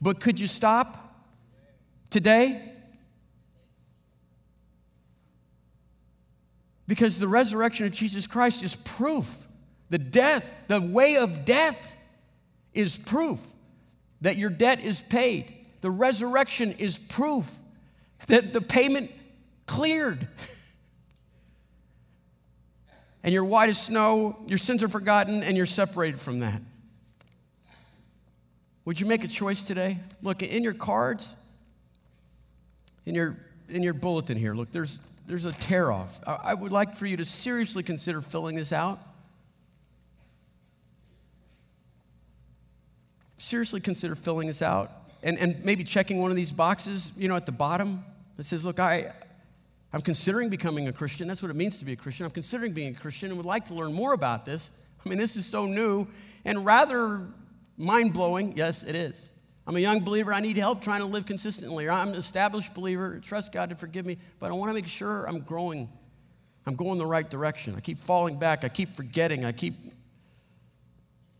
But 0.00 0.20
could 0.20 0.40
you 0.40 0.48
stop 0.48 0.96
today? 2.10 2.60
Because 6.88 7.18
the 7.20 7.28
resurrection 7.28 7.86
of 7.86 7.92
Jesus 7.92 8.26
Christ 8.26 8.62
is 8.64 8.74
proof. 8.74 9.46
The 9.90 9.98
death, 9.98 10.64
the 10.68 10.80
way 10.80 11.16
of 11.16 11.44
death 11.44 11.98
is 12.74 12.98
proof 12.98 13.40
that 14.22 14.36
your 14.36 14.50
debt 14.50 14.80
is 14.80 15.00
paid. 15.00 15.52
The 15.82 15.90
resurrection 15.90 16.72
is 16.78 16.98
proof 16.98 17.50
that 18.28 18.52
the 18.52 18.60
payment 18.60 19.10
cleared. 19.66 20.26
and 23.24 23.32
you're 23.32 23.44
white 23.44 23.68
as 23.68 23.80
snow, 23.80 24.38
your 24.48 24.58
sins 24.58 24.82
are 24.82 24.88
forgotten, 24.88 25.42
and 25.42 25.56
you're 25.56 25.66
separated 25.66 26.20
from 26.20 26.40
that. 26.40 26.60
Would 28.84 29.00
you 29.00 29.06
make 29.06 29.22
a 29.22 29.28
choice 29.28 29.62
today? 29.62 29.98
Look, 30.22 30.42
in 30.42 30.64
your 30.64 30.74
cards, 30.74 31.36
in 33.06 33.14
your, 33.14 33.36
in 33.68 33.82
your 33.82 33.94
bulletin 33.94 34.36
here, 34.36 34.54
look, 34.54 34.72
there's, 34.72 34.98
there's 35.26 35.46
a 35.46 35.52
tear 35.52 35.92
off. 35.92 36.20
I, 36.26 36.38
I 36.44 36.54
would 36.54 36.72
like 36.72 36.96
for 36.96 37.06
you 37.06 37.16
to 37.16 37.24
seriously 37.24 37.82
consider 37.82 38.20
filling 38.20 38.56
this 38.56 38.72
out. 38.72 38.98
Seriously 43.36 43.80
consider 43.80 44.14
filling 44.14 44.48
this 44.48 44.62
out 44.62 44.90
and, 45.22 45.38
and 45.38 45.64
maybe 45.64 45.84
checking 45.84 46.20
one 46.20 46.30
of 46.30 46.36
these 46.36 46.52
boxes, 46.52 47.12
you 47.16 47.28
know, 47.28 47.36
at 47.36 47.46
the 47.46 47.52
bottom 47.52 48.02
that 48.36 48.44
says, 48.44 48.64
Look, 48.64 48.80
I, 48.80 49.12
I'm 49.92 50.00
considering 50.00 50.48
becoming 50.48 50.88
a 50.88 50.92
Christian. 50.92 51.28
That's 51.28 51.42
what 51.42 51.50
it 51.50 51.56
means 51.56 51.78
to 51.80 51.84
be 51.84 51.92
a 51.92 51.96
Christian. 51.96 52.24
I'm 52.24 52.32
considering 52.32 52.72
being 52.72 52.94
a 52.94 52.98
Christian 52.98 53.28
and 53.28 53.36
would 53.36 53.46
like 53.46 53.66
to 53.66 53.74
learn 53.74 53.92
more 53.92 54.14
about 54.14 54.46
this. 54.46 54.70
I 55.04 55.08
mean, 55.08 55.18
this 55.18 55.36
is 55.36 55.44
so 55.44 55.66
new 55.66 56.06
and 56.44 56.64
rather 56.64 57.26
mind 57.76 58.14
blowing. 58.14 58.56
Yes, 58.56 58.82
it 58.82 58.94
is. 58.94 59.30
I'm 59.66 59.76
a 59.76 59.80
young 59.80 60.00
believer. 60.00 60.32
I 60.32 60.40
need 60.40 60.56
help 60.56 60.82
trying 60.82 61.00
to 61.00 61.06
live 61.06 61.26
consistently. 61.26 61.88
I'm 61.88 62.08
an 62.08 62.14
established 62.14 62.74
believer. 62.74 63.20
Trust 63.20 63.52
God 63.52 63.70
to 63.70 63.76
forgive 63.76 64.06
me, 64.06 64.18
but 64.40 64.50
I 64.50 64.54
want 64.54 64.70
to 64.70 64.74
make 64.74 64.88
sure 64.88 65.26
I'm 65.28 65.40
growing. 65.40 65.88
I'm 66.66 66.74
going 66.74 66.98
the 66.98 67.06
right 67.06 67.28
direction. 67.28 67.74
I 67.76 67.80
keep 67.80 67.98
falling 67.98 68.38
back. 68.38 68.64
I 68.64 68.68
keep 68.68 68.96
forgetting. 68.96 69.44
I 69.44 69.52
keep. 69.52 69.74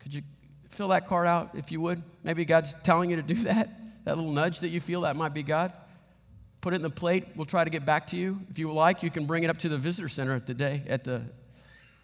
Could 0.00 0.14
you 0.14 0.22
fill 0.68 0.88
that 0.88 1.06
card 1.06 1.26
out 1.26 1.50
if 1.54 1.72
you 1.72 1.80
would? 1.80 2.02
Maybe 2.22 2.44
God's 2.44 2.74
telling 2.82 3.10
you 3.10 3.16
to 3.16 3.22
do 3.22 3.34
that. 3.44 3.68
That 4.04 4.16
little 4.16 4.32
nudge 4.32 4.60
that 4.60 4.68
you 4.68 4.80
feel, 4.80 5.02
that 5.02 5.16
might 5.16 5.32
be 5.32 5.42
God. 5.42 5.72
Put 6.62 6.74
it 6.74 6.76
in 6.76 6.82
the 6.82 6.90
plate. 6.90 7.26
We'll 7.34 7.44
try 7.44 7.64
to 7.64 7.70
get 7.70 7.84
back 7.84 8.06
to 8.08 8.16
you. 8.16 8.40
If 8.48 8.56
you 8.56 8.72
like, 8.72 9.02
you 9.02 9.10
can 9.10 9.26
bring 9.26 9.42
it 9.42 9.50
up 9.50 9.58
to 9.58 9.68
the 9.68 9.76
visitor 9.76 10.08
center 10.08 10.32
at 10.32 10.46
the 10.46 10.54
day, 10.54 10.82
at 10.86 11.02
the 11.02 11.24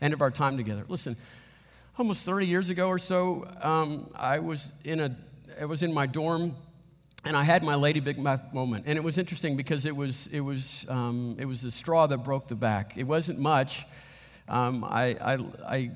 end 0.03 0.12
of 0.12 0.21
our 0.21 0.33
time 0.33 0.57
together. 0.57 0.85
Listen, 0.88 1.16
almost 1.97 2.27
30 2.27 2.44
years 2.44 2.68
ago 2.68 2.88
or 2.88 2.99
so, 2.99 3.47
um, 3.62 4.11
I 4.16 4.40
was 4.40 4.73
in 4.85 4.99
a, 4.99 5.16
I 5.61 5.64
was 5.66 5.85
in 5.85 5.94
my 5.94 6.07
dorm, 6.07 6.57
and 7.25 7.37
I 7.37 7.44
had 7.44 7.62
my 7.62 7.77
Lady 7.77 8.01
Macbeth 8.01 8.53
moment. 8.53 8.87
And 8.88 8.99
it 8.99 9.05
was 9.05 9.16
interesting 9.16 9.57
because 9.57 9.87
it 9.87 9.94
was, 9.94 10.27
it 10.29 10.40
was, 10.40 10.85
um, 10.88 11.37
it 11.38 11.44
was 11.44 11.62
the 11.62 11.71
straw 11.71 12.09
that 12.09 12.18
broke 12.18 12.49
the 12.49 12.57
back. 12.57 12.94
It 12.97 13.05
wasn't 13.05 13.38
much. 13.38 13.85
Um, 14.49 14.83
I, 14.83 15.16
I, 15.21 15.38
I 15.68 15.90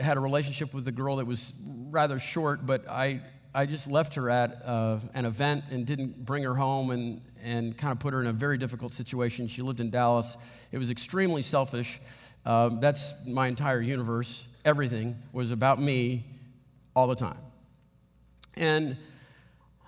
had 0.00 0.16
a 0.16 0.20
relationship 0.20 0.72
with 0.72 0.88
a 0.88 0.92
girl 0.92 1.16
that 1.16 1.26
was 1.26 1.52
rather 1.90 2.18
short, 2.18 2.64
but 2.64 2.88
I, 2.88 3.20
I 3.54 3.66
just 3.66 3.90
left 3.90 4.14
her 4.14 4.30
at 4.30 4.62
uh, 4.64 5.00
an 5.12 5.26
event 5.26 5.64
and 5.70 5.86
didn't 5.86 6.24
bring 6.24 6.44
her 6.44 6.54
home 6.54 6.90
and, 6.90 7.20
and 7.46 7.78
kind 7.78 7.92
of 7.92 8.00
put 8.00 8.12
her 8.12 8.20
in 8.20 8.26
a 8.26 8.32
very 8.32 8.58
difficult 8.58 8.92
situation. 8.92 9.46
She 9.46 9.62
lived 9.62 9.80
in 9.80 9.88
Dallas. 9.88 10.36
It 10.72 10.78
was 10.78 10.90
extremely 10.90 11.42
selfish. 11.42 12.00
Um, 12.44 12.80
that's 12.80 13.26
my 13.26 13.46
entire 13.46 13.80
universe. 13.80 14.48
Everything 14.64 15.16
was 15.32 15.52
about 15.52 15.80
me 15.80 16.24
all 16.94 17.06
the 17.06 17.14
time. 17.14 17.38
And 18.56 18.96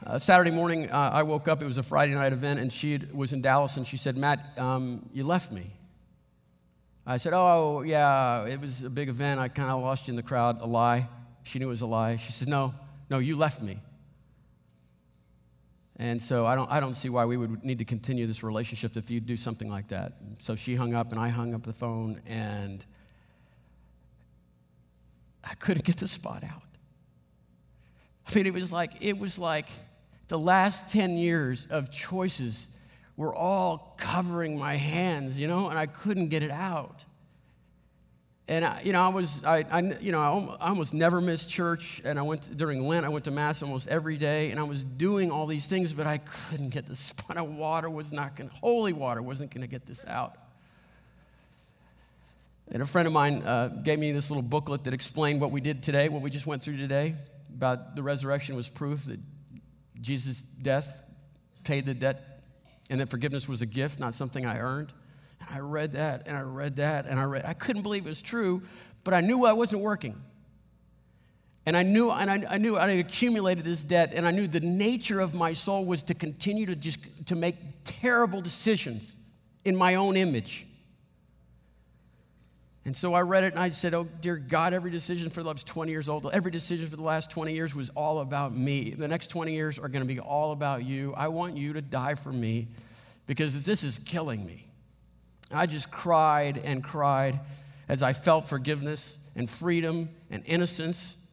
uh, 0.07 0.21
Saturday 0.21 0.53
morning, 0.53 0.89
uh, 0.89 1.11
I 1.13 1.25
woke 1.25 1.49
up. 1.49 1.61
It 1.61 1.65
was 1.65 1.79
a 1.79 1.83
Friday 1.83 2.15
night 2.15 2.33
event, 2.33 2.61
and 2.61 2.73
she 2.73 3.01
was 3.13 3.33
in 3.33 3.43
Dallas, 3.43 3.77
and 3.77 3.85
she 3.85 3.97
said, 3.97 4.17
Matt, 4.17 4.57
um, 4.59 5.09
you 5.13 5.25
left 5.25 5.51
me. 5.51 5.67
I 7.05 7.17
said, 7.17 7.33
Oh, 7.35 7.83
yeah, 7.83 8.45
it 8.45 8.61
was 8.61 8.85
a 8.85 8.91
big 8.91 9.09
event. 9.09 9.41
I 9.41 9.49
kind 9.49 9.71
of 9.71 9.83
lost 9.83 10.07
you 10.07 10.13
in 10.13 10.17
the 10.17 10.23
crowd. 10.23 10.61
A 10.61 10.67
lie. 10.67 11.09
She 11.43 11.59
knew 11.59 11.67
it 11.67 11.71
was 11.71 11.83
a 11.83 11.87
lie. 11.87 12.17
She 12.17 12.31
said, 12.31 12.47
No, 12.47 12.73
no, 13.11 13.19
you 13.19 13.37
left 13.37 13.63
me. 13.63 13.79
And 15.99 16.23
so 16.23 16.47
I 16.47 16.55
don't, 16.55 16.71
I 16.71 16.79
don't 16.79 16.95
see 16.95 17.09
why 17.09 17.25
we 17.25 17.37
would 17.37 17.65
need 17.65 17.79
to 17.79 17.85
continue 17.85 18.27
this 18.27 18.45
relationship 18.45 18.97
if 18.97 19.11
you 19.11 19.21
do 19.21 19.37
something 19.37 19.69
like 19.69 19.89
that. 19.89 20.13
So 20.39 20.55
she 20.55 20.77
hung 20.77 20.95
up 20.95 21.11
and 21.11 21.21
I 21.21 21.29
hung 21.29 21.55
up 21.55 21.65
the 21.65 21.73
phone 21.73 22.21
and 22.27 22.85
I 25.43 25.55
couldn't 25.55 25.85
get 25.85 25.97
the 25.97 26.07
spot 26.07 26.45
out. 26.45 26.63
I 28.29 28.35
mean, 28.35 28.47
it 28.47 28.53
was 28.53 28.73
like, 28.73 28.93
it 29.01 29.19
was 29.19 29.39
like 29.39 29.69
the 30.29 30.39
last 30.39 30.93
10 30.93 31.17
years 31.17 31.67
of 31.67 31.91
choices 31.91 32.77
were 33.17 33.35
all 33.35 33.97
covering 33.99 34.57
my 34.57 34.75
hands, 34.75 35.41
you 35.41 35.49
know, 35.49 35.69
and 35.69 35.79
I 35.79 35.87
couldn't 35.87 36.29
get 36.29 36.45
it 36.45 36.53
out 36.53 37.05
and 38.49 38.65
I, 38.65 38.81
you 38.83 38.95
know, 38.95 39.03
I 39.03 39.09
was, 39.09 39.45
I, 39.45 39.65
I, 39.71 39.81
you 40.01 40.11
know, 40.11 40.57
I 40.59 40.67
almost 40.67 40.95
never 40.95 41.21
missed 41.21 41.51
church. 41.51 42.01
And 42.05 42.19
I 42.19 42.23
went 42.23 42.43
to, 42.43 42.55
during 42.55 42.83
Lent, 42.83 43.05
I 43.05 43.11
went 43.11 43.27
to 43.27 43.31
mass 43.31 43.63
almost 43.63 43.89
every 43.89 44.17
day, 44.17 44.51
and 44.51 44.59
I 44.59 44.63
was 44.63 44.83
doing 44.83 45.31
all 45.31 45.47
these 45.47 45.67
things, 45.67 45.93
but 45.93 46.07
I 46.07 46.19
couldn't 46.19 46.71
get 46.71 46.87
the 46.87 46.97
spot 46.97 47.37
of 47.37 47.49
water 47.49 47.91
was 47.91 48.11
not 48.11 48.37
going, 48.37 48.49
holy 48.49 48.95
water 48.95 49.21
wasn't 49.21 49.53
going 49.53 49.61
to 49.61 49.69
get 49.69 49.85
this 49.85 50.05
out. 50.07 50.35
And 52.71 52.83
a 52.83 52.87
friend 52.87 53.07
of 53.07 53.13
mine 53.13 53.43
uh, 53.43 53.69
gave 53.69 53.99
me 53.99 54.13
this 54.13 54.31
little 54.31 54.43
booklet 54.43 54.85
that 54.85 54.95
explained 54.95 55.41
what 55.41 55.51
we 55.51 55.61
did 55.61 55.83
today, 55.83 56.09
what 56.09 56.23
we 56.23 56.31
just 56.31 56.47
went 56.47 56.63
through 56.63 56.79
today, 56.79 57.15
about 57.55 57.97
the 57.97 58.03
resurrection 58.03 58.57
was 58.57 58.69
proof 58.69 59.05
that 59.05 59.21
Jesus' 60.01 60.41
death 60.41 61.05
paid 61.65 61.85
the 61.85 61.95
debt, 61.95 62.41
and 62.89 63.01
that 63.01 63.11
forgiveness 63.11 63.47
was 63.47 63.61
a 63.61 63.67
gift, 63.67 64.01
not 64.01 64.15
something 64.15 64.47
I 64.47 64.59
earned. 64.59 64.93
I 65.51 65.61
read 65.61 65.93
that 65.93 66.27
and 66.27 66.37
I 66.37 66.43
read 66.43 66.77
that 66.77 67.07
and 67.07 67.19
I 67.19 67.25
read. 67.25 67.45
I 67.45 67.55
couldn't 67.55 67.83
believe 67.83 68.07
it 68.07 68.09
was 68.09 68.23
true, 68.23 68.63
but 69.05 69.15
I 69.15 69.21
knew 69.21 69.45
I 69.45 69.53
wasn't 69.53 69.83
working. 69.83 70.21
And 71.67 71.77
I 71.77 71.83
knew, 71.83 72.11
and 72.11 72.31
I, 72.31 72.55
I 72.55 72.57
knew 72.59 72.79
I 72.79 72.89
had 72.89 72.99
accumulated 72.99 73.63
this 73.63 73.85
debt, 73.85 74.13
and 74.15 74.27
I 74.27 74.31
knew 74.31 74.47
the 74.47 74.61
nature 74.61 75.21
of 75.21 75.35
my 75.35 75.53
soul 75.53 75.85
was 75.85 76.03
to 76.05 76.15
continue 76.15 76.65
to 76.65 76.75
just 76.75 77.27
to 77.27 77.37
make 77.37 77.57
terrible 77.85 78.41
decisions 78.41 79.15
in 79.67 79.77
my 79.77 79.97
own 79.97 80.17
image. 80.17 80.67
And 82.87 82.97
so 82.97 83.13
I 83.13 83.21
read 83.21 83.45
it 83.45 83.53
and 83.53 83.59
I 83.59 83.69
said, 83.69 83.93
Oh, 83.93 84.09
dear 84.23 84.39
God, 84.39 84.73
every 84.73 84.91
decision 84.91 85.29
for 85.29 85.43
the 85.43 85.49
last 85.51 85.67
20 85.67 85.91
years 85.91 86.09
old, 86.09 86.27
every 86.33 86.51
decision 86.51 86.87
for 86.87 86.97
the 86.97 87.03
last 87.03 87.31
20 87.31 87.53
years 87.53 87.77
was 87.77 87.91
all 87.91 88.21
about 88.21 88.55
me. 88.55 88.95
The 88.97 89.07
next 89.07 89.27
20 89.27 89.53
years 89.53 89.79
are 89.79 89.89
going 89.89 90.03
to 90.03 90.09
be 90.09 90.21
all 90.21 90.53
about 90.53 90.85
you. 90.85 91.13
I 91.15 91.29
want 91.29 91.59
you 91.59 91.75
to 91.75 91.83
die 91.83 92.15
for 92.15 92.33
me 92.33 92.69
because 93.27 93.67
this 93.67 93.85
is 93.85 93.99
killing 93.99 94.47
me. 94.47 94.68
I 95.53 95.67
just 95.67 95.91
cried 95.91 96.59
and 96.59 96.83
cried 96.85 97.41
as 97.89 98.03
I 98.03 98.13
felt 98.13 98.49
forgiveness 98.49 99.19
and 99.35 99.49
freedom 99.49 100.09
and 100.31 100.43
innocence. 100.47 101.33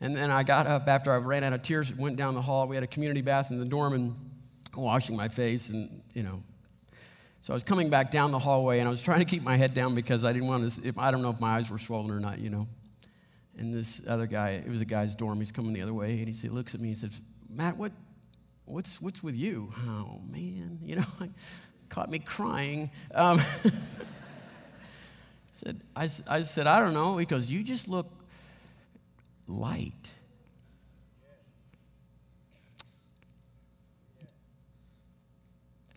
And 0.00 0.16
then 0.16 0.30
I 0.30 0.42
got 0.42 0.66
up 0.66 0.88
after 0.88 1.12
I 1.12 1.18
ran 1.18 1.44
out 1.44 1.52
of 1.52 1.62
tears, 1.62 1.94
went 1.94 2.16
down 2.16 2.34
the 2.34 2.42
hall. 2.42 2.66
We 2.66 2.76
had 2.76 2.82
a 2.82 2.88
community 2.88 3.20
bath 3.20 3.50
in 3.50 3.58
the 3.58 3.64
dorm 3.64 3.92
and 3.92 4.16
washing 4.76 5.16
my 5.16 5.28
face 5.28 5.68
and, 5.68 6.02
you 6.14 6.22
know. 6.22 6.42
So 7.42 7.52
I 7.52 7.54
was 7.54 7.64
coming 7.64 7.90
back 7.90 8.10
down 8.10 8.30
the 8.30 8.38
hallway 8.38 8.78
and 8.78 8.86
I 8.86 8.90
was 8.90 9.02
trying 9.02 9.18
to 9.18 9.24
keep 9.24 9.42
my 9.42 9.56
head 9.56 9.74
down 9.74 9.94
because 9.94 10.24
I 10.24 10.32
didn't 10.32 10.48
want 10.48 10.70
to, 10.70 10.88
if, 10.88 10.98
I 10.98 11.10
don't 11.10 11.22
know 11.22 11.30
if 11.30 11.40
my 11.40 11.56
eyes 11.56 11.70
were 11.70 11.78
swollen 11.78 12.10
or 12.10 12.20
not, 12.20 12.38
you 12.38 12.50
know. 12.50 12.68
And 13.58 13.74
this 13.74 14.06
other 14.08 14.26
guy, 14.26 14.50
it 14.50 14.68
was 14.68 14.80
a 14.80 14.84
guy's 14.84 15.14
dorm, 15.14 15.38
he's 15.40 15.52
coming 15.52 15.72
the 15.72 15.82
other 15.82 15.92
way 15.92 16.20
and 16.20 16.28
he, 16.28 16.48
looks 16.48 16.74
at 16.74 16.80
me 16.80 16.88
and 16.88 16.96
says, 16.96 17.20
Matt, 17.50 17.76
what, 17.76 17.92
what's, 18.64 19.02
what's 19.02 19.22
with 19.22 19.36
you? 19.36 19.72
Oh, 19.76 20.20
man, 20.30 20.78
you 20.84 20.96
know, 20.96 21.04
caught 21.92 22.10
me 22.10 22.18
crying. 22.18 22.90
Um, 23.14 23.38
said, 25.52 25.78
I, 25.94 26.08
I 26.28 26.40
said, 26.40 26.66
I 26.66 26.80
don't 26.80 26.94
know. 26.94 27.22
Goes, 27.24 27.50
You 27.50 27.62
just 27.62 27.86
look 27.86 28.06
light. 29.46 30.12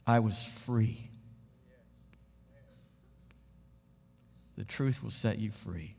I 0.06 0.20
was 0.20 0.44
free. 0.44 1.10
The 4.58 4.66
truth 4.66 5.02
will 5.02 5.12
set 5.12 5.40
you 5.40 5.50
free. 5.50 5.96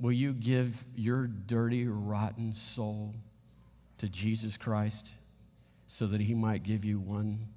Will 0.00 0.12
you 0.12 0.32
give 0.32 0.82
your 0.94 1.26
dirty, 1.26 1.86
rotten 1.88 2.54
soul 2.54 3.14
to 3.98 4.08
Jesus 4.08 4.56
Christ 4.56 5.12
so 5.88 6.06
that 6.06 6.20
he 6.20 6.34
might 6.34 6.62
give 6.62 6.84
you 6.84 7.00
one 7.00 7.48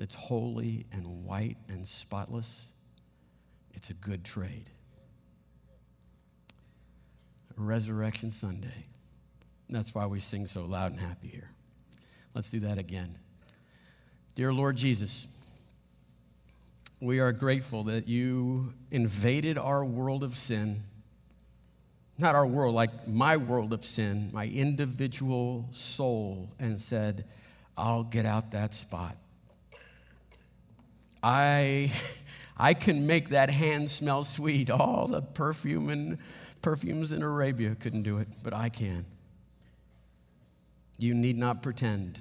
that's 0.00 0.14
holy 0.14 0.86
and 0.92 1.26
white 1.26 1.58
and 1.68 1.86
spotless, 1.86 2.70
it's 3.74 3.90
a 3.90 3.94
good 3.94 4.24
trade. 4.24 4.70
Resurrection 7.54 8.30
Sunday. 8.30 8.86
That's 9.68 9.94
why 9.94 10.06
we 10.06 10.18
sing 10.18 10.46
so 10.46 10.64
loud 10.64 10.92
and 10.92 11.00
happy 11.00 11.28
here. 11.28 11.50
Let's 12.34 12.48
do 12.48 12.60
that 12.60 12.78
again. 12.78 13.18
Dear 14.34 14.54
Lord 14.54 14.78
Jesus, 14.78 15.28
we 17.02 17.20
are 17.20 17.32
grateful 17.32 17.84
that 17.84 18.08
you 18.08 18.72
invaded 18.90 19.58
our 19.58 19.84
world 19.84 20.24
of 20.24 20.34
sin. 20.34 20.82
Not 22.16 22.34
our 22.34 22.46
world, 22.46 22.74
like 22.74 23.06
my 23.06 23.36
world 23.36 23.74
of 23.74 23.84
sin, 23.84 24.30
my 24.32 24.46
individual 24.46 25.68
soul, 25.72 26.54
and 26.58 26.80
said, 26.80 27.26
I'll 27.76 28.04
get 28.04 28.24
out 28.24 28.52
that 28.52 28.72
spot. 28.72 29.18
I, 31.22 31.92
I 32.56 32.74
can 32.74 33.06
make 33.06 33.30
that 33.30 33.50
hand 33.50 33.90
smell 33.90 34.24
sweet. 34.24 34.70
All 34.70 35.06
the 35.06 35.22
perfume 35.22 35.88
and 35.88 36.18
perfumes 36.62 37.12
in 37.12 37.22
Arabia 37.22 37.74
couldn't 37.74 38.02
do 38.02 38.18
it, 38.18 38.28
but 38.42 38.54
I 38.54 38.68
can. 38.68 39.04
You 40.98 41.14
need 41.14 41.38
not 41.38 41.62
pretend. 41.62 42.20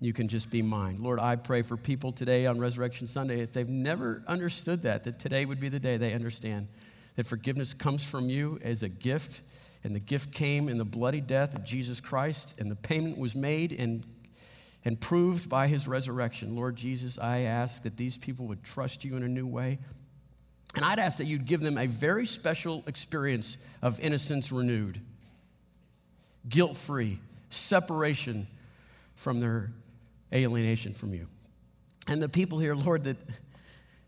You 0.00 0.12
can 0.12 0.26
just 0.28 0.50
be 0.50 0.60
mine. 0.60 0.98
Lord, 1.00 1.20
I 1.20 1.36
pray 1.36 1.62
for 1.62 1.76
people 1.76 2.10
today 2.10 2.46
on 2.46 2.58
Resurrection 2.58 3.06
Sunday, 3.06 3.40
if 3.40 3.52
they've 3.52 3.68
never 3.68 4.22
understood 4.26 4.82
that, 4.82 5.04
that 5.04 5.18
today 5.18 5.44
would 5.44 5.60
be 5.60 5.68
the 5.68 5.78
day 5.78 5.96
they 5.96 6.12
understand 6.12 6.68
that 7.16 7.26
forgiveness 7.26 7.72
comes 7.72 8.04
from 8.04 8.28
you 8.28 8.58
as 8.62 8.82
a 8.82 8.88
gift, 8.88 9.40
and 9.84 9.94
the 9.94 10.00
gift 10.00 10.32
came 10.32 10.68
in 10.68 10.78
the 10.78 10.84
bloody 10.84 11.20
death 11.20 11.54
of 11.54 11.64
Jesus 11.64 12.00
Christ, 12.00 12.60
and 12.60 12.70
the 12.70 12.76
payment 12.76 13.16
was 13.16 13.36
made, 13.36 13.72
and 13.72 14.04
and 14.84 15.00
proved 15.00 15.48
by 15.48 15.66
his 15.66 15.88
resurrection. 15.88 16.54
Lord 16.54 16.76
Jesus, 16.76 17.18
I 17.18 17.40
ask 17.40 17.82
that 17.84 17.96
these 17.96 18.18
people 18.18 18.46
would 18.46 18.62
trust 18.62 19.04
you 19.04 19.16
in 19.16 19.22
a 19.22 19.28
new 19.28 19.46
way. 19.46 19.78
And 20.74 20.84
I'd 20.84 20.98
ask 20.98 21.18
that 21.18 21.26
you'd 21.26 21.46
give 21.46 21.60
them 21.60 21.78
a 21.78 21.86
very 21.86 22.26
special 22.26 22.84
experience 22.86 23.58
of 23.80 24.00
innocence 24.00 24.52
renewed, 24.52 25.00
guilt 26.48 26.76
free, 26.76 27.18
separation 27.48 28.46
from 29.14 29.40
their 29.40 29.70
alienation 30.32 30.92
from 30.92 31.14
you. 31.14 31.28
And 32.08 32.20
the 32.20 32.28
people 32.28 32.58
here, 32.58 32.74
Lord, 32.74 33.04
that, 33.04 33.16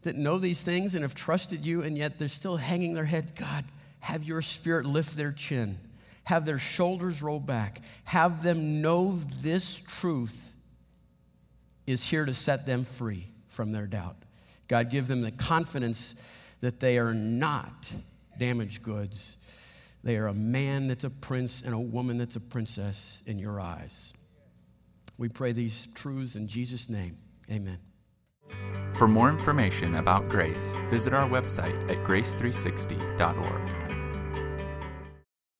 that 0.03 0.17
know 0.17 0.39
these 0.39 0.63
things 0.65 0.95
and 0.95 1.03
have 1.03 1.15
trusted 1.15 1.65
you, 1.65 1.83
and 1.83 1.97
yet 1.97 2.19
they're 2.19 2.29
still 2.29 2.57
hanging 2.57 2.95
their 2.95 3.05
head, 3.05 3.33
God, 3.37 3.65
have 4.01 4.25
your 4.25 4.43
spirit 4.43 4.85
lift 4.85 5.17
their 5.17 5.33
chin, 5.33 5.79
have 6.25 6.45
their 6.45 6.59
shoulders 6.59 7.23
roll 7.23 7.41
back, 7.41 7.81
have 8.05 8.43
them 8.43 8.83
know 8.83 9.17
this 9.41 9.77
truth 9.77 10.53
is 11.87 12.05
here 12.05 12.25
to 12.25 12.35
set 12.35 12.67
them 12.67 12.85
free 12.85 13.27
from 13.49 13.73
their 13.73 13.87
doubt. 13.87 14.17
God, 14.69 14.91
give 14.91 15.07
them 15.07 15.23
the 15.23 15.31
confidence 15.31 16.15
that 16.61 16.81
they 16.81 16.99
are 16.99 17.15
not 17.15 17.93
damaged 18.39 18.83
goods. 18.83 19.37
They 20.03 20.17
are 20.17 20.27
a 20.29 20.35
man 20.35 20.87
that's 20.89 21.05
a 21.05 21.11
prince 21.11 21.63
and 21.63 21.75
a 21.75 21.79
woman 21.79 22.19
that's 22.19 22.37
a 22.37 22.41
princess 22.41 23.23
in 23.27 23.39
your 23.39 23.61
eyes. 23.61 24.13
We 25.19 25.29
pray 25.29 25.53
these 25.53 25.89
truths 25.95 26.37
in 26.37 26.47
Jesus' 26.49 26.91
name. 26.91 27.17
Amen. 27.51 27.79
For 28.95 29.09
more 29.09 29.29
information 29.29 29.97
about 29.97 30.29
Grace, 30.29 30.73
visit 30.91 31.13
our 31.13 31.29
website 31.29 31.91
at 31.91 31.99
grace360.org. 32.07 33.96